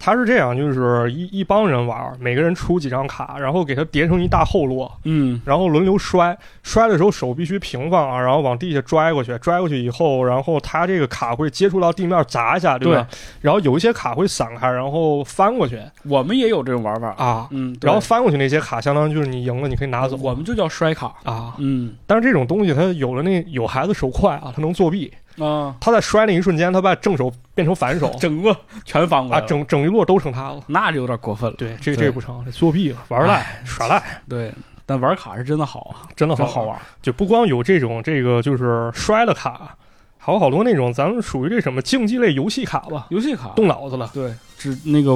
[0.06, 13.08] 他是这样，就是一一帮人玩，每个人出几张卡，然后给他叠成一大后摞，嗯，然后轮流摔，摔的时候手必须平放啊，然后往地下拽过去，拽过去以后，然后他这个卡会接触到地面砸一下，对吧？
[13.40, 17.16] 然后有一些卡会散开，然后翻过去我们也有这种玩法。
[17.18, 20.18] 啊，嗯，然后翻过去那些卡，相当于就是你赢了，你可以拿走。
[20.18, 21.16] 我们就叫摔卡。
[21.24, 28.56] 啊，嗯但是这种东西它有了那有孩子手快啊，他能作弊，啊，他在摔那一瞬间，他把正手变成反手 整个
[28.86, 30.62] 全翻过啊，来啊，整整一摞都成他了。
[30.68, 31.56] 那就有点过分了。
[31.58, 34.54] 对，这对这不成，作弊了，玩赖哎耍赖，对，
[34.86, 36.64] 但玩卡是真的好啊，真的好真好。
[36.64, 36.78] 玩。
[37.02, 39.76] 就不光有这种这个就是摔的卡，
[40.18, 44.10] 还有好多那种咱们属于这什么竞技类游戏卡吧，游戏卡动脑子了。
[44.14, 45.12] 对，只那个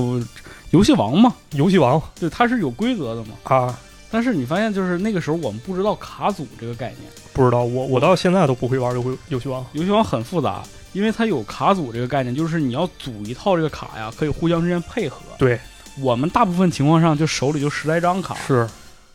[0.72, 3.36] 游戏王嘛，游戏王对，它是有规则的嘛。
[3.44, 3.80] 啊，
[4.10, 15.18] 但是你发现，就是那个时候我们不知道卡组这个概念，不知道我我到现在都不会玩游戏游戏王游戏王很复杂，因为它有卡组这个概念，就是你要组一套这个卡呀，可以互相之间配合。
[15.38, 15.60] 对，
[16.00, 18.68] 我们大部分情况上就手里就十来张卡，是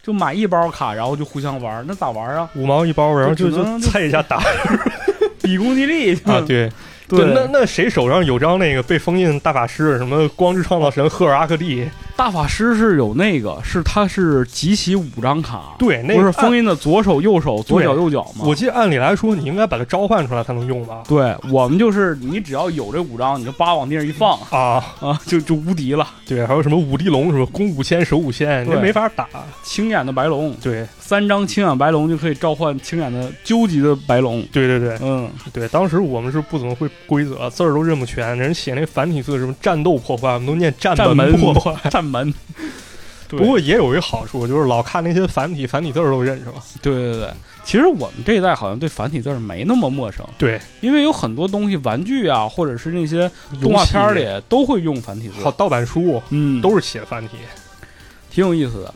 [0.02, 2.48] 就买一包卡，然后就互相玩，那咋玩啊？
[2.54, 4.42] 五毛一包，然后就 就猜一下打
[5.40, 6.70] 比攻击力啊，对
[7.08, 11.88] 对，那那谁手上有张那个被封印大法师什么光之创造神赫尔阿克蒂？
[12.16, 18.44] 大法师是有那个，是他是集齐五张卡，对，那个不是封印的左手、右手、左脚、右脚吗？
[18.44, 21.02] 我记得按理来说，你应该把它召唤出来才能用吧？
[21.08, 26.06] 对我们就是你只要有这五张，你就叭往地上一放啊，啊，就就无敌了。
[26.26, 29.28] 对，还有什么五帝龙，什么攻五千守五千，对那没法打。
[29.62, 34.42] 青眼的白龙，对，三张青眼白龙就可以召唤青眼的究极的白龙。
[34.52, 41.74] 对对对嗯，对，当时我们是不怎么会规则，字儿都认不全，人写那繁体字什么战斗破坏，我们都念战战门破坏。
[42.02, 42.34] 战门。
[43.28, 46.54] 不过也有一个好处，就是老看那些繁体，繁体字儿都认识了。
[46.82, 47.30] 对对对，
[47.64, 55.50] 其实我们这一代好像对繁体字儿没那么陌生，对，因为有很多东西，玩具啊，或者是那些动画片儿里都会用繁体字好。
[55.52, 57.38] 盗版书嗯，都是写繁体。
[58.30, 58.94] 挺有意思的。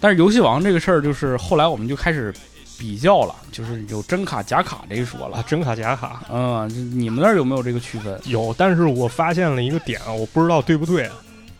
[0.00, 2.32] 但是游戏王这个事儿，就是后来我们就开始
[2.78, 6.66] 比较了，就是有真卡假卡这一说啊了。，真卡假卡嗯，
[6.98, 8.18] 你们那儿有没有这个区分？
[8.24, 11.10] 有，但是我发现了一个点啊，我不知道对不对。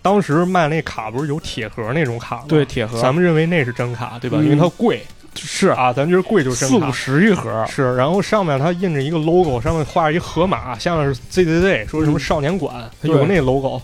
[0.07, 2.45] 当时卖那卡不是有铁盒那种卡吗？
[2.47, 4.39] 对，，铁盒，咱们认为那是真卡，对吧？
[4.41, 5.05] 嗯因为它贵
[5.35, 6.93] 是啊，咱觉得贵就是四五真卡。
[6.93, 13.83] 十一盒，是，然后上面它印着一个 logo，上面画着一河马，下面是 ZZZ，说什么少年馆，它有那 logo。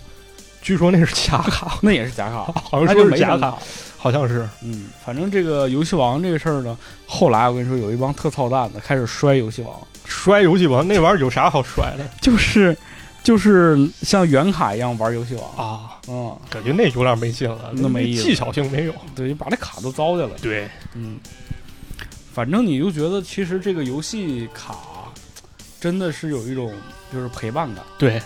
[0.63, 3.59] 据说那是假卡， 那也是假卡， 好像说是假卡。
[3.99, 4.49] 好像是。
[4.63, 12.77] 嗯，反正这个游戏王这个事儿呢，后来我跟你说，有一帮特操蛋的开始摔游戏王，摔游戏王那玩意儿有啥好摔的就是
[13.23, 15.57] 就是像原卡一样玩游戏王。
[15.57, 16.01] 啊？
[16.09, 18.95] 嗯，感觉那有点没劲了，那没意思技巧性没有。
[19.15, 20.37] 对，你把那卡都糟践了。
[20.43, 21.19] 对，嗯，
[22.33, 24.77] 反正你就觉得其实这个游戏卡
[25.81, 26.73] 真的是有一种
[27.13, 27.85] 就是陪伴感。
[27.97, 28.21] 对，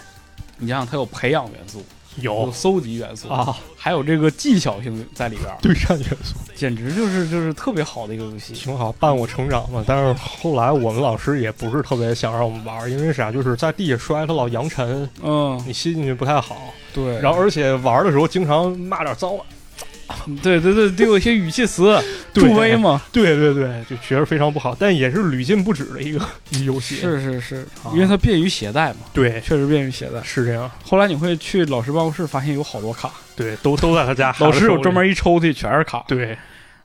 [0.56, 1.84] 你想想，它有培养元素，
[2.20, 8.52] 有有搜集元素，啊，还有这个技巧性在里边儿，对战元素 简直就是就是特别好的一个游戏。
[8.54, 9.84] 挺好，伴我成长嘛。
[9.86, 13.30] 但是后来我们老师也不是特别想让我们玩，因为啥？
[13.30, 16.72] 就是在地下摔，它老扬尘，嗯，你吸进去不太好。
[16.94, 19.44] 对，然后而且玩的时候经常骂点脏话。
[20.42, 21.98] 对对对，得有一些语气词
[22.34, 23.00] 助威嘛。
[23.12, 26.96] 对对对，就觉得非常不好，但也是屡禁不止的一个一游戏。
[26.96, 30.22] 是是是，啊因为它便于携带嘛，对，确实便于携带。
[30.22, 30.70] 是这样。
[30.84, 34.34] 后来你会去老师办公室，发现有好多卡，对，都都在他家。
[34.40, 36.04] 老师有专专门一抽屉全是卡。
[36.06, 36.36] 对，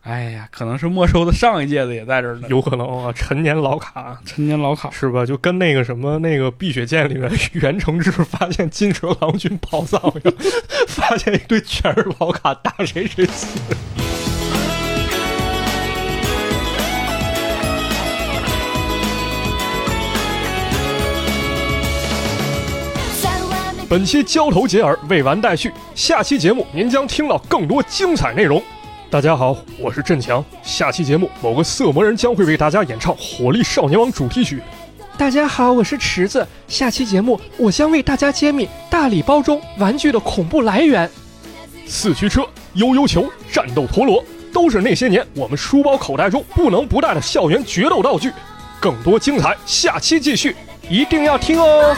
[0.03, 4.89] 哎呀，可能是没收的上一届的也在这儿呢，有可能啊，陈年老卡陈年老卡。
[4.89, 5.23] 是吧？
[5.23, 10.33] 就跟那个什么那个《碧血剑》里面袁承志发现金蛇郎君宝藏一样，
[10.87, 13.59] 发现一堆全是老卡，打谁谁死。
[23.87, 25.71] 本期交头接耳，未完待续。
[25.93, 28.63] 下期节目您将听到更多精彩内容。
[29.11, 30.41] 大家好，我是振强。
[30.63, 34.63] 下期节目，某个色魔人将会为大家演唱《火力少年王》主题曲。
[35.17, 36.47] 大家好，我是池子。
[36.69, 41.11] 下期节目我将为大家揭秘大礼包中玩具的恐怖来源。
[41.85, 48.31] 四驱车、悠悠球、战斗陀螺，都是那些年我们书包口袋中不能不带的校园决斗道具。
[48.79, 50.55] 更多精彩，下期继续，
[50.89, 51.93] 一定要听哦！